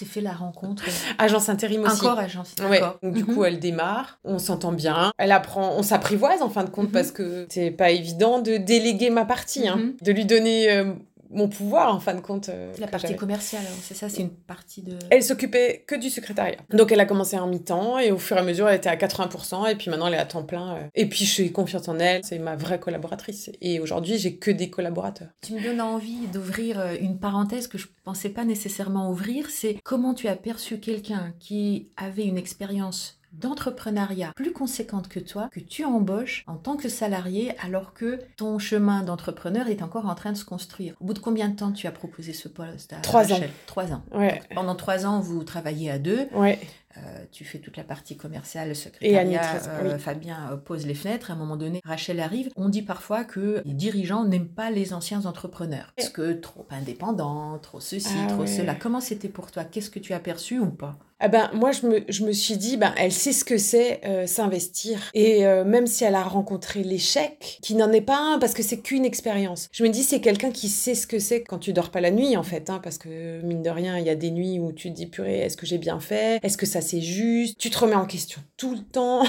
S'est 0.00 0.06
fait 0.06 0.22
la 0.22 0.32
rencontre 0.32 0.82
Agence 1.18 1.50
intérim 1.50 1.82
aussi. 1.82 2.06
Encore 2.06 2.18
agence, 2.18 2.54
ouais. 2.70 2.80
Donc, 3.02 3.12
du 3.12 3.26
coup, 3.26 3.40
mhm. 3.40 3.44
elle 3.44 3.58
démarre, 3.58 4.18
on 4.24 4.38
s'entend 4.38 4.72
bien, 4.72 5.12
elle 5.18 5.30
apprend, 5.30 5.74
on 5.76 5.82
s'apprivoise 5.82 6.40
en 6.40 6.48
fin 6.48 6.64
de 6.64 6.70
compte 6.70 6.86
mhm. 6.86 6.92
parce 6.92 7.12
que 7.12 7.46
c'est 7.50 7.70
pas 7.70 7.90
évident 7.90 8.40
de 8.40 8.56
déléguer 8.56 9.10
ma 9.10 9.26
partie, 9.26 9.68
hein, 9.68 9.76
mhm. 9.76 9.96
de 10.00 10.12
lui 10.12 10.24
donner 10.24 10.72
euh, 10.72 10.94
mon 11.30 11.48
pouvoir 11.48 11.94
en 11.94 12.00
fin 12.00 12.14
de 12.14 12.20
compte. 12.20 12.48
Euh, 12.48 12.72
la 12.78 12.86
partie 12.86 13.16
commerciale, 13.16 13.62
hein, 13.66 13.76
c'est 13.82 13.94
ça, 13.94 14.08
c'est 14.08 14.22
une 14.22 14.30
partie 14.30 14.82
de. 14.82 14.98
Elle 15.10 15.22
s'occupait 15.22 15.84
que 15.86 15.94
du 15.94 16.10
secrétariat. 16.10 16.58
Donc 16.70 16.92
elle 16.92 17.00
a 17.00 17.06
commencé 17.06 17.38
en 17.38 17.46
mi-temps 17.46 17.98
et 17.98 18.10
au 18.10 18.18
fur 18.18 18.36
et 18.36 18.40
à 18.40 18.42
mesure 18.42 18.68
elle 18.68 18.76
était 18.76 18.88
à 18.88 18.96
80% 18.96 19.70
et 19.70 19.76
puis 19.76 19.90
maintenant 19.90 20.08
elle 20.08 20.14
est 20.14 20.18
à 20.18 20.26
temps 20.26 20.42
plein. 20.42 20.76
Euh. 20.76 20.80
Et 20.94 21.08
puis 21.08 21.24
je 21.24 21.30
suis 21.30 21.52
confiante 21.52 21.88
en 21.88 21.98
elle, 21.98 22.24
c'est 22.24 22.38
ma 22.38 22.56
vraie 22.56 22.80
collaboratrice. 22.80 23.50
Et 23.60 23.80
aujourd'hui 23.80 24.18
j'ai 24.18 24.36
que 24.36 24.50
des 24.50 24.70
collaborateurs. 24.70 25.28
Tu 25.42 25.54
me 25.54 25.62
donnes 25.62 25.80
envie 25.80 26.26
d'ouvrir 26.26 26.80
euh, 26.80 26.94
une 27.00 27.18
parenthèse 27.18 27.68
que 27.68 27.78
je 27.78 27.86
pensais 28.04 28.30
pas 28.30 28.44
nécessairement 28.44 29.10
ouvrir, 29.10 29.48
c'est 29.50 29.78
comment 29.84 30.14
tu 30.14 30.28
as 30.28 30.36
perçu 30.36 30.78
quelqu'un 30.80 31.32
qui 31.38 31.90
avait 31.96 32.24
une 32.24 32.38
expérience 32.38 33.19
d'entrepreneuriat 33.32 34.32
plus 34.34 34.52
conséquente 34.52 35.08
que 35.08 35.20
toi, 35.20 35.48
que 35.52 35.60
tu 35.60 35.84
embauches 35.84 36.44
en 36.46 36.56
tant 36.56 36.76
que 36.76 36.88
salarié 36.88 37.52
alors 37.62 37.94
que 37.94 38.18
ton 38.36 38.58
chemin 38.58 39.02
d'entrepreneur 39.02 39.68
est 39.68 39.82
encore 39.82 40.06
en 40.06 40.14
train 40.14 40.32
de 40.32 40.36
se 40.36 40.44
construire. 40.44 40.94
Au 41.00 41.04
bout 41.04 41.14
de 41.14 41.18
combien 41.18 41.48
de 41.48 41.56
temps 41.56 41.72
tu 41.72 41.86
as 41.86 41.92
proposé 41.92 42.32
ce 42.32 42.48
poste 42.48 42.92
à 42.92 42.96
Trois 42.96 43.32
ans. 43.32 43.40
Trois 43.66 43.92
ans. 43.92 44.02
Ouais. 44.12 44.40
pendant 44.54 44.74
trois 44.74 45.06
ans, 45.06 45.20
vous 45.20 45.44
travaillez 45.44 45.90
à 45.90 45.98
deux. 45.98 46.26
Ouais. 46.34 46.58
Euh, 46.96 47.00
tu 47.30 47.44
fais 47.44 47.58
toute 47.60 47.76
la 47.76 47.84
partie 47.84 48.16
commerciale, 48.16 48.74
secrétariat. 48.74 49.20
Annie, 49.20 49.36
euh, 49.36 49.94
oui. 49.94 50.00
Fabien 50.00 50.50
euh, 50.50 50.56
pose 50.56 50.86
les 50.86 50.94
fenêtres. 50.94 51.30
À 51.30 51.34
un 51.34 51.36
moment 51.36 51.56
donné, 51.56 51.80
Rachel 51.84 52.18
arrive. 52.18 52.50
On 52.56 52.68
dit 52.68 52.82
parfois 52.82 53.22
que 53.22 53.62
les 53.64 53.74
dirigeants 53.74 54.24
n'aiment 54.24 54.48
pas 54.48 54.70
les 54.72 54.92
anciens 54.92 55.24
entrepreneurs. 55.26 55.92
Parce 55.96 56.08
que 56.08 56.32
trop 56.32 56.66
indépendants, 56.70 57.58
trop 57.60 57.78
ceci, 57.78 58.08
Ah 58.24 58.26
trop 58.26 58.40
ouais. 58.40 58.46
cela. 58.48 58.74
Comment 58.74 59.00
c'était 59.00 59.28
pour 59.28 59.52
toi? 59.52 59.62
Qu'est-ce 59.62 59.90
que 59.90 60.00
tu 60.00 60.14
as 60.14 60.18
perçu 60.20 60.58
ou 60.58 60.70
pas? 60.70 60.98
Ah 61.20 61.28
ben, 61.28 61.50
moi, 61.52 61.70
je 61.70 61.86
me, 61.86 62.00
je 62.08 62.24
me 62.24 62.32
suis 62.32 62.56
dit, 62.56 62.76
ben, 62.78 62.94
elle 62.96 63.12
sait 63.12 63.32
ce 63.32 63.44
que 63.44 63.58
c'est 63.58 64.00
euh, 64.06 64.26
s'investir. 64.26 64.98
Et 65.12 65.46
euh, 65.46 65.64
même 65.64 65.86
si 65.86 66.04
elle 66.04 66.14
a 66.14 66.22
rencontré 66.22 66.82
l'échec, 66.82 67.58
qui 67.62 67.74
n'en 67.74 67.92
est 67.92 68.00
pas 68.00 68.18
un, 68.18 68.38
parce 68.38 68.54
que 68.54 68.62
c'est 68.62 68.78
qu'une 68.78 69.04
expérience, 69.04 69.68
je 69.72 69.82
me 69.82 69.90
dis, 69.90 70.02
c'est 70.02 70.20
quelqu'un 70.20 70.50
qui 70.50 70.68
sait 70.68 70.94
ce 70.94 71.06
que 71.06 71.18
c'est 71.18 71.42
quand 71.42 71.58
tu 71.58 71.72
dors 71.72 71.90
pas 71.90 72.00
la 72.00 72.10
nuit, 72.10 72.36
en 72.36 72.42
fait. 72.42 72.70
Hein, 72.70 72.80
parce 72.82 72.96
que, 72.96 73.42
mine 73.42 73.62
de 73.62 73.70
rien, 73.70 73.98
il 73.98 74.06
y 74.06 74.10
a 74.10 74.14
des 74.14 74.30
nuits 74.30 74.58
où 74.58 74.72
tu 74.72 74.90
te 74.90 74.94
dis, 74.96 75.06
purée, 75.06 75.40
est-ce 75.40 75.56
que 75.56 75.66
j'ai 75.66 75.78
bien 75.78 76.00
fait? 76.00 76.40
Est-ce 76.42 76.56
que 76.56 76.66
ça 76.66 76.80
c'est 76.80 77.02
juste? 77.02 77.58
Tu 77.58 77.68
te 77.70 77.78
remets 77.78 77.94
en 77.94 78.06
question 78.06 78.40
tout 78.56 78.72
le 78.72 78.80
temps, 78.80 79.22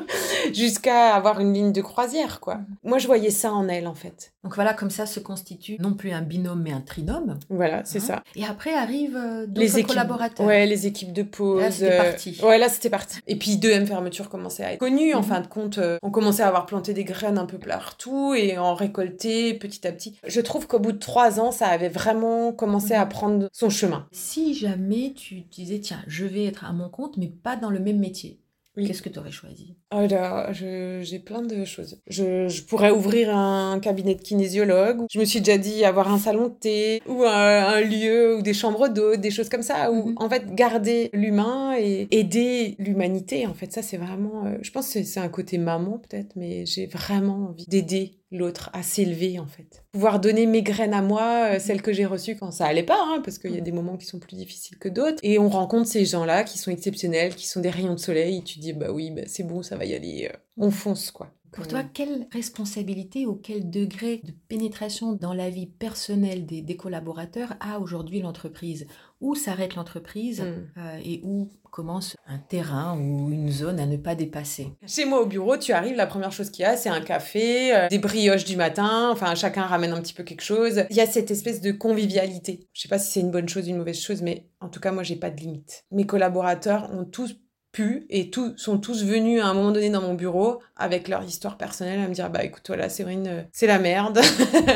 jusqu'à 0.52 1.14
avoir 1.14 1.40
une 1.40 1.52
ligne 1.52 1.72
de 1.72 1.80
croisière, 1.80 2.40
quoi. 2.40 2.60
Moi, 2.82 2.98
je 2.98 3.06
voyais 3.06 3.30
ça 3.30 3.52
en 3.52 3.68
elle, 3.68 3.86
en 3.86 3.94
fait. 3.94 4.32
Donc 4.44 4.56
voilà, 4.56 4.74
comme 4.74 4.90
ça 4.90 5.06
se 5.06 5.20
constitue 5.20 5.76
non 5.78 5.94
plus 5.94 6.10
un 6.10 6.22
binôme, 6.22 6.62
mais 6.62 6.72
un 6.72 6.80
trinôme. 6.80 7.38
Voilà, 7.48 7.82
c'est 7.84 7.98
Hein 7.98 8.06
ça. 8.06 8.24
Et 8.34 8.44
après 8.44 8.74
arrivent 8.74 9.16
euh, 9.16 9.46
les 9.54 9.68
d'autres 9.68 9.86
collaborateurs. 9.86 10.44
Ouais, 10.44 10.66
les 10.66 10.86
équipes 10.88 11.12
de 11.12 11.22
pause. 11.32 11.60
Là, 11.60 11.70
c'était 11.70 11.92
euh, 11.92 12.02
parti. 12.10 12.38
Ouais, 12.42 12.58
là, 12.58 12.68
c'était 12.68 12.90
parti. 12.90 13.18
Et 13.26 13.36
puis, 13.36 13.56
deuxième 13.56 13.86
fermeture 13.86 14.28
commençait 14.28 14.62
à 14.64 14.72
être 14.74 14.78
connue. 14.78 15.14
En 15.14 15.18
Mhm. 15.22 15.24
fin 15.26 15.40
de 15.40 15.46
compte, 15.48 15.78
euh, 15.78 15.98
on 16.02 16.10
commençait 16.10 16.42
à 16.42 16.48
avoir 16.48 16.66
planté 16.66 16.92
des 16.94 17.04
graines 17.04 17.38
un 17.38 17.46
peu 17.46 17.58
partout 17.58 18.34
et 18.34 18.58
en 18.58 18.74
récolter 18.74 19.54
petit 19.54 19.86
à 19.86 19.92
petit. 19.92 20.16
Je 20.26 20.40
trouve 20.40 20.66
qu'au 20.66 20.78
bout 20.78 20.92
de 20.92 20.98
trois 20.98 21.40
ans, 21.40 21.50
ça 21.50 21.66
avait 21.66 21.88
vraiment 21.88 22.52
commencé 22.52 22.92
à 22.94 23.04
Mhm. 23.04 23.08
prendre 23.10 23.48
son 23.52 23.70
chemin. 23.70 24.06
Si 24.12 24.54
jamais 24.54 25.12
tu 25.16 25.40
disais, 25.50 25.80
tiens, 25.80 26.02
je 26.06 26.24
vais 26.26 26.44
être 26.44 26.64
à 26.64 26.72
mon 26.72 26.88
compte, 26.88 27.16
mais 27.16 27.26
pas 27.42 27.56
dans 27.56 27.70
le 27.70 27.78
même 27.80 27.98
métier, 27.98 28.38
Oui. 28.76 28.86
qu'est-ce 28.86 29.02
que 29.02 29.08
tu 29.10 29.18
aurais 29.18 29.30
choisi? 29.30 29.76
Oh 29.94 30.06
là, 30.08 30.50
je- 30.52 31.00
j'ai 31.02 31.18
plein 31.18 31.42
de 31.42 31.64
choses. 31.66 32.00
Je, 32.06 32.48
je 32.48 32.62
pourrais 32.62 32.90
ouvrir 32.90 33.36
un 33.36 33.78
cabinet 33.80 34.14
de 34.14 34.22
kinésiologue. 34.22 35.02
Je 35.10 35.18
me 35.18 35.24
suis 35.26 35.40
déjà 35.40 35.58
dit 35.58 35.84
avoir 35.84 36.10
un 36.12 36.18
salon 36.18 36.48
de 36.48 36.54
thé 36.54 37.02
ou 37.06 37.22
un, 37.24 37.28
un 37.76 37.80
lieu 37.82 38.36
ou 38.38 38.42
des 38.42 38.54
chambres 38.54 38.88
d'eau, 38.88 39.16
des 39.16 39.30
choses 39.30 39.48
comme 39.50 39.62
ça. 39.62 39.92
Où 39.92 40.08
Mhm. 40.10 40.14
en 40.16 40.28
fait 40.30 40.54
garder 40.54 41.10
l'humain 41.12 41.74
et 41.78 42.08
aider 42.10 42.74
l'humanité. 42.78 43.46
En 43.46 43.54
fait, 43.54 43.70
ça 43.72 43.82
c'est 43.82 43.98
vraiment. 43.98 44.46
euh, 44.46 44.56
je 44.62 44.70
pense 44.70 44.92
que 44.92 45.02
c'est 45.02 45.20
un 45.20 45.28
côté 45.28 45.58
maman 45.58 45.98
peut-être, 45.98 46.32
mais 46.36 46.64
j'ai 46.64 46.86
vraiment 46.86 47.48
envie 47.50 47.66
d'aider 47.66 48.18
l'autre 48.32 48.70
à 48.72 48.82
s'élever 48.82 49.38
en 49.38 49.46
fait. 49.46 49.84
Pouvoir 49.92 50.20
donner 50.20 50.46
mes 50.46 50.62
graines 50.62 50.94
à 50.94 51.02
moi, 51.02 51.54
euh, 51.54 51.58
celles 51.58 51.82
que 51.82 51.92
j'ai 51.92 52.06
reçues 52.06 52.36
quand 52.36 52.50
ça 52.50 52.66
allait 52.66 52.82
pas, 52.82 52.98
hein, 53.00 53.20
parce 53.24 53.38
qu'il 53.38 53.52
y 53.54 53.58
a 53.58 53.60
des 53.60 53.72
moments 53.72 53.96
qui 53.96 54.06
sont 54.06 54.18
plus 54.18 54.36
difficiles 54.36 54.78
que 54.78 54.88
d'autres. 54.88 55.18
Et 55.22 55.38
on 55.38 55.48
rencontre 55.48 55.88
ces 55.88 56.04
gens-là 56.04 56.44
qui 56.44 56.58
sont 56.58 56.70
exceptionnels, 56.70 57.34
qui 57.34 57.46
sont 57.46 57.60
des 57.60 57.70
rayons 57.70 57.94
de 57.94 58.00
soleil. 58.00 58.38
Et 58.38 58.42
tu 58.42 58.58
dis 58.58 58.72
bah 58.72 58.90
oui, 58.90 59.10
bah, 59.10 59.22
c'est 59.26 59.42
bon, 59.44 59.62
ça 59.62 59.76
va 59.76 59.84
y 59.84 59.94
aller. 59.94 60.30
euh, 60.32 60.36
on 60.56 60.70
fonce 60.70 61.10
quoi. 61.10 61.30
Pour 61.52 61.68
toi, 61.68 61.82
quelle 61.82 62.26
responsabilité 62.32 63.26
ou 63.26 63.34
quel 63.34 63.68
degré 63.70 64.20
de 64.24 64.32
pénétration 64.48 65.12
dans 65.12 65.34
la 65.34 65.50
vie 65.50 65.66
personnelle 65.66 66.46
des, 66.46 66.62
des 66.62 66.76
collaborateurs 66.76 67.54
a 67.60 67.78
aujourd'hui 67.78 68.20
l'entreprise? 68.20 68.86
Où 69.20 69.34
s'arrête 69.34 69.74
l'entreprise 69.76 70.40
Mm. 70.40 70.44
euh, 70.78 70.98
et 71.04 71.20
où 71.22 71.48
commence 71.70 72.16
un 72.26 72.38
terrain 72.38 72.98
ou 72.98 73.30
une 73.30 73.50
zone 73.50 73.78
à 73.80 73.86
ne 73.86 73.96
pas 73.96 74.14
dépasser? 74.14 74.68
Chez 74.86 75.04
moi 75.04 75.20
au 75.22 75.26
bureau, 75.26 75.56
tu 75.56 75.72
arrives, 75.72 75.94
la 75.94 76.06
première 76.06 76.32
chose 76.32 76.50
qu'il 76.50 76.62
y 76.62 76.66
a, 76.66 76.76
c'est 76.76 76.88
un 76.88 77.00
café, 77.00 77.74
euh, 77.74 77.88
des 77.88 77.98
brioches 77.98 78.44
du 78.44 78.56
matin, 78.56 79.10
enfin 79.12 79.34
chacun 79.34 79.62
ramène 79.62 79.92
un 79.92 80.00
petit 80.00 80.14
peu 80.14 80.22
quelque 80.24 80.42
chose. 80.42 80.84
Il 80.90 80.96
y 80.96 81.00
a 81.00 81.06
cette 81.06 81.30
espèce 81.30 81.60
de 81.60 81.70
convivialité. 81.70 82.66
Je 82.72 82.82
sais 82.82 82.88
pas 82.88 82.98
si 82.98 83.12
c'est 83.12 83.20
une 83.20 83.30
bonne 83.30 83.48
chose 83.48 83.66
ou 83.66 83.70
une 83.70 83.76
mauvaise 83.78 84.00
chose, 84.00 84.22
mais 84.22 84.46
en 84.60 84.68
tout 84.68 84.80
cas, 84.80 84.90
moi, 84.92 85.02
j'ai 85.02 85.16
pas 85.16 85.30
de 85.30 85.40
limite. 85.40 85.84
Mes 85.90 86.06
collaborateurs 86.06 86.90
ont 86.92 87.04
tous 87.04 87.36
pu 87.72 88.06
et 88.10 88.30
tous 88.30 88.56
sont 88.56 88.78
tous 88.78 89.04
venus 89.04 89.42
à 89.42 89.46
un 89.46 89.54
moment 89.54 89.72
donné 89.72 89.90
dans 89.90 90.02
mon 90.02 90.14
bureau 90.14 90.60
avec 90.76 91.08
leur 91.08 91.24
histoire 91.24 91.56
personnelle 91.56 92.00
à 92.00 92.08
me 92.08 92.14
dire 92.14 92.30
bah 92.30 92.44
écoute 92.44 92.64
voilà 92.66 92.88
Séverine 92.88 93.26
euh, 93.26 93.42
c'est 93.52 93.66
la 93.66 93.78
merde. 93.78 94.20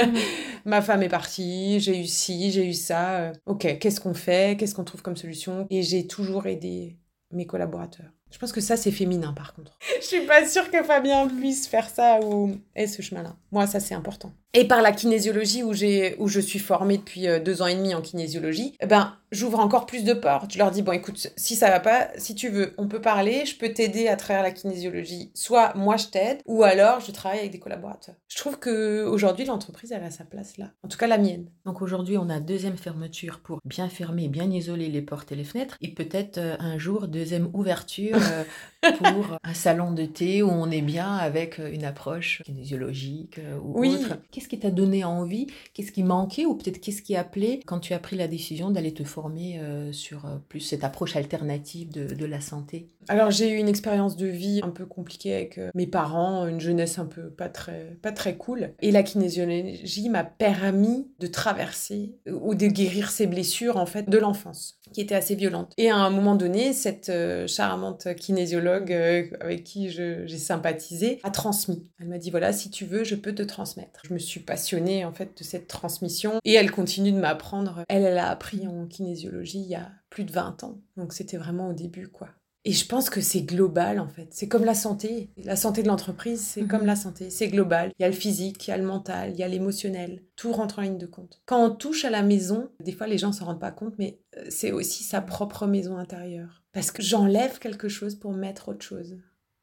Ma 0.65 0.83
femme 0.83 1.03
est 1.03 1.09
partie 1.09 1.79
j'ai 1.81 2.01
eu 2.01 2.07
ci 2.07 2.51
j'ai 2.51 2.67
eu 2.67 2.75
ça 2.75 3.17
euh, 3.17 3.33
ok 3.47 3.79
qu'est-ce 3.79 4.01
qu'on 4.01 4.15
fait? 4.15 4.57
Qu'est-ce 4.59 4.75
qu'on 4.75 4.85
trouve 4.85 5.03
comme 5.03 5.17
solution? 5.17 5.67
Et 5.71 5.83
j'ai 5.83 6.07
toujours 6.07 6.47
aidé 6.47 6.97
mes 7.31 7.47
collaborateurs. 7.47 8.11
Je 8.31 8.39
pense 8.39 8.53
que 8.53 8.61
ça 8.61 8.77
c'est 8.77 8.91
féminin 8.91 9.33
par 9.33 9.55
contre. 9.55 9.79
Je 10.01 10.07
suis 10.07 10.27
pas 10.27 10.47
sûre 10.47 10.71
que 10.71 10.83
Fabien 10.83 11.29
puisse 11.29 11.67
faire 11.67 11.89
ça 11.89 12.21
ou 12.23 12.57
ait 12.75 12.87
ce 12.87 13.03
chemin-là. 13.03 13.37
Moi, 13.53 13.67
ça 13.67 13.81
c'est 13.81 13.95
important. 13.95 14.33
Et 14.59 14.65
par 14.67 14.81
la 14.81 14.91
kinésiologie 14.93 15.63
où 15.63 15.75
j'ai 15.75 16.17
où 16.19 16.29
je 16.29 16.41
suis 16.41 16.59
formée 16.59 16.97
depuis 16.97 17.29
euh, 17.29 17.39
deux 17.39 17.61
ans 17.61 17.67
et 17.67 17.75
demi 17.75 17.95
en 17.95 18.01
kinésiologie, 18.01 18.75
eh 18.81 18.87
ben 18.87 19.15
j'ouvre 19.31 19.59
encore 19.59 19.85
plus 19.85 20.03
de 20.03 20.15
portes. 20.15 20.51
Je 20.55 20.57
leur 20.59 20.71
dis 20.71 20.81
bon 20.81 20.93
écoute, 20.93 21.31
si 21.37 21.57
ça 21.57 21.69
va 21.69 21.79
pas, 21.79 22.09
si 22.17 22.35
tu 22.35 22.49
veux, 22.49 22.73
on 22.79 22.89
peut 22.89 23.03
parler. 23.03 23.45
Je 23.45 23.55
peux 23.59 23.71
t'aider 23.71 24.09
à 24.09 24.17
travers 24.17 24.43
la 24.43 24.51
kinésiologie. 24.53 25.31
Soit 25.35 25.75
moi 25.77 25.99
je 25.99 26.07
t'aide, 26.07 26.39
ou 26.47 26.63
alors 26.63 27.01
je 27.01 27.11
travaille 27.11 27.41
avec 27.41 27.51
des 27.53 27.59
collaborateurs. 27.59 28.15
Je 28.29 28.39
trouve 28.39 28.59
que 28.59 29.05
aujourd'hui 29.05 29.45
l'entreprise 29.45 29.93
elle 29.93 30.03
a 30.05 30.11
sa 30.11 30.25
place 30.25 30.57
là. 30.57 30.71
En 30.83 30.89
tout 30.89 30.97
cas 30.97 31.07
la 31.07 31.19
mienne. 31.19 31.51
Donc 31.67 31.83
aujourd'hui, 31.83 32.17
on 32.17 32.31
a 32.31 32.41
deuxième 32.41 32.79
fermeture 32.79 33.41
pour 33.41 33.59
bien 33.67 33.91
fermer, 33.91 34.29
bien 34.29 34.51
isoler 34.51 34.89
les 34.89 35.03
portes 35.03 35.33
et 35.33 35.37
les 35.37 35.45
fenêtres. 35.45 35.77
Et 35.83 35.89
peut-être 35.93 36.39
euh, 36.39 36.57
un 36.61 36.79
jour, 36.79 37.09
deuxième 37.09 37.51
ouverture 37.53 38.17
euh, 38.17 38.93
pour 38.99 39.37
un 39.45 39.55
salon 39.55 39.93
de 39.93 40.07
thé 40.07 40.43
où 40.43 40.49
on 40.49 40.71
est 40.71 40.81
bien 40.81 41.15
avec 41.15 41.59
une 41.59 41.85
approche 41.85 42.43
kinésiologique 42.47 43.39
ou 43.63 43.81
Oui. 43.81 43.97
autre. 43.97 44.17
Qu'est-ce 44.31 44.46
qui 44.49 44.59
t'a 44.59 44.71
donné 44.71 45.05
envie? 45.05 45.47
Qu'est-ce 45.75 45.93
qui 45.93 46.03
manquait? 46.03 46.47
Ou 46.47 46.55
peut-être 46.55 46.81
qu'est-ce 46.81 47.03
qui 47.03 47.17
appelait 47.17 47.61
quand 47.67 47.81
tu 47.81 47.93
as 47.93 47.99
pris 47.99 48.17
la 48.17 48.29
décision 48.29 48.71
d'aller 48.71 48.93
te 48.93 49.05
former 49.05 49.59
euh, 49.61 49.93
sur 49.93 50.27
euh, 50.27 50.37
plus 50.49 50.61
cette 50.61 50.85
approche 50.85 51.17
alternative 51.17 51.91
de, 51.91 52.15
de 52.15 52.25
la 52.25 52.41
santé? 52.41 52.89
Alors 53.09 53.31
j'ai 53.31 53.51
eu 53.51 53.57
une 53.57 53.69
expérience 53.69 54.17
de 54.17 54.27
vie 54.27 54.61
un 54.63 54.71
peu 54.71 54.85
compliquée 54.85 55.35
avec 55.35 55.59
euh, 55.59 55.71
mes 55.75 55.87
parents, 55.87 56.47
une 56.47 56.61
jeunesse 56.61 56.99
un 56.99 57.07
peu 57.07 57.31
pas 57.31 57.49
très, 57.49 57.97
pas 58.03 58.13
très 58.13 58.37
cool. 58.37 58.73
Et 58.81 58.91
la 58.91 59.03
kinésiologie 59.03 60.09
m'a 60.09 60.25
permis 60.25 61.09
de 61.21 61.27
traverser 61.27 62.17
ou 62.31 62.55
de 62.55 62.67
guérir 62.67 63.11
ces 63.11 63.27
blessures 63.27 63.77
en 63.77 63.87
fait 63.87 64.09
de 64.09 64.19
l'enfance, 64.19 64.79
qui 64.93 65.01
étaient 65.01 65.15
assez 65.15 65.35
violentes. 65.35 65.73
Et 65.77 65.91
à 65.91 65.97
un 65.97 66.11
moment 66.11 66.35
donné, 66.35 66.73
cette 66.73 67.13
charmante 67.47 68.15
kinésiologue 68.17 68.93
avec 69.41 69.65
qui 69.65 69.91
j'ai 69.91 70.27
sympathisé 70.39 71.21
a 71.23 71.31
transmis. 71.31 71.85
Elle 72.01 72.09
m'a 72.09 72.19
dit 72.19 72.31
voilà, 72.31 72.53
si 72.53 72.71
tu 72.71 72.85
veux, 72.85 73.05
je 73.05 73.15
peux 73.15 73.35
te 73.35 73.43
transmettre. 73.43 74.01
Je 74.09 74.13
me 74.13 74.19
suis 74.19 74.36
passionnée 74.41 75.05
en 75.05 75.13
fait 75.13 75.37
de 75.39 75.45
cette 75.45 75.69
transmission 75.69 76.35
et 76.45 76.55
elle 76.55 76.71
continue 76.71 77.13
de 77.13 77.19
m'apprendre. 77.19 77.85
Elle, 77.89 78.05
elle 78.05 78.19
a 78.19 78.29
appris 78.31 78.67
en 78.67 78.87
kinésiologie 78.87 79.61
il 79.61 79.69
y 79.69 79.75
a 79.75 79.91
plus 80.11 80.25
de 80.25 80.33
20 80.33 80.65
ans. 80.65 80.79
Donc 80.97 81.13
c'était 81.13 81.37
vraiment 81.37 81.69
au 81.69 81.73
début 81.73 82.09
quoi. 82.09 82.29
Et 82.69 82.73
je 82.73 82.85
pense 82.85 83.11
que 83.11 83.21
c'est 83.21 83.43
global 83.43 84.01
en 84.01 84.09
fait. 84.09 84.27
C'est 84.33 84.49
comme 84.49 84.65
la 84.65 84.75
santé. 84.75 85.31
La 85.45 85.55
santé 85.55 85.85
de 85.85 85.89
l'entreprise, 85.89 86.41
c'est 86.41 86.63
Mhm. 86.63 86.69
comme 86.69 86.85
la 86.87 86.97
santé. 86.97 87.31
C'est 87.31 87.47
global. 87.47 87.93
Il 87.97 88.03
y 88.03 88.05
a 88.05 88.09
le 88.09 88.15
physique, 88.15 88.67
il 88.67 88.71
y 88.71 88.75
a 88.75 88.77
le 88.77 88.85
mental, 88.85 89.31
il 89.33 89.39
y 89.39 89.45
a 89.45 89.49
l'émotionnel. 89.49 90.25
Tout 90.35 90.51
rentre 90.51 90.81
en 90.81 90.83
ligne 90.83 90.99
de 90.99 91.07
compte. 91.07 91.41
Quand 91.47 91.65
on 91.65 91.71
touche 91.71 92.05
à 92.05 92.11
la 92.11 92.23
maison, 92.25 92.69
des 92.83 92.91
fois 92.91 93.07
les 93.07 93.19
gens 93.19 93.31
s'en 93.31 93.45
rendent 93.45 93.61
pas 93.61 93.71
compte, 93.71 93.95
mais 94.01 94.19
euh, 94.37 94.47
c'est 94.49 94.73
aussi 94.73 95.05
sa 95.05 95.21
propre 95.21 95.69
maison 95.69 95.97
intérieure. 95.97 96.65
Parce 96.73 96.91
que 96.91 97.03
j'enlève 97.03 97.61
quelque 97.61 97.89
chose 97.89 98.17
pour 98.17 98.33
mettre 98.33 98.69
autre 98.71 98.85
chose. 98.85 99.17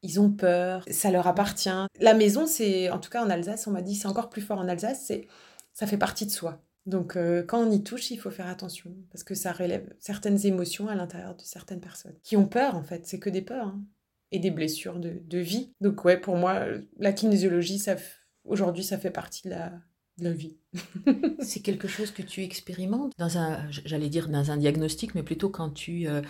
Ils 0.04 0.20
ont 0.20 0.30
peur, 0.30 0.84
ça 0.90 1.10
leur 1.10 1.26
appartient. 1.26 1.70
La 1.98 2.12
maison, 2.12 2.46
c'est, 2.46 2.90
en 2.90 2.98
tout 2.98 3.08
cas 3.08 3.24
en 3.24 3.30
Alsace, 3.30 3.66
on 3.66 3.70
m'a 3.70 3.80
dit, 3.80 3.94
c'est 3.94 4.06
encore 4.06 4.28
plus 4.28 4.42
fort 4.42 4.58
en 4.58 4.68
Alsace, 4.68 5.02
c'est, 5.06 5.26
ça 5.72 5.86
fait 5.86 5.96
partie 5.96 6.26
de 6.26 6.30
soi. 6.30 6.62
Donc 6.84 7.16
euh, 7.16 7.42
quand 7.42 7.66
on 7.66 7.70
y 7.70 7.82
touche, 7.82 8.10
il 8.10 8.18
faut 8.18 8.30
faire 8.30 8.48
attention 8.48 8.94
parce 9.10 9.24
que 9.24 9.34
ça 9.34 9.52
relève 9.52 9.94
certaines 9.98 10.44
émotions 10.44 10.88
à 10.88 10.94
l'intérieur 10.94 11.34
de 11.34 11.40
certaines 11.40 11.80
personnes 11.80 12.14
qui 12.22 12.36
ont 12.36 12.46
peur 12.46 12.76
en 12.76 12.82
fait, 12.82 13.06
c'est 13.06 13.18
que 13.18 13.30
des 13.30 13.40
peurs 13.40 13.68
hein, 13.68 13.82
et 14.30 14.38
des 14.38 14.50
blessures 14.50 14.98
de, 14.98 15.22
de 15.24 15.38
vie. 15.38 15.72
Donc 15.80 16.04
ouais, 16.04 16.20
pour 16.20 16.36
moi, 16.36 16.56
euh, 16.56 16.82
la 16.98 17.14
kinésiologie, 17.14 17.78
ça, 17.78 17.96
aujourd'hui, 18.44 18.84
ça 18.84 18.98
fait 18.98 19.10
partie 19.10 19.44
de 19.44 19.54
la, 19.54 19.72
de 20.18 20.24
la 20.24 20.32
vie. 20.32 20.58
C'est 21.40 21.60
quelque 21.60 21.88
chose 21.88 22.10
que 22.10 22.22
tu 22.22 22.42
expérimentes 22.42 23.12
dans 23.18 23.38
un, 23.38 23.58
j'allais 23.70 24.08
dire 24.08 24.28
dans 24.28 24.50
un 24.50 24.56
diagnostic, 24.56 25.14
mais 25.14 25.22
plutôt 25.22 25.48
quand 25.48 25.70
tu, 25.70 26.06
euh, 26.08 26.22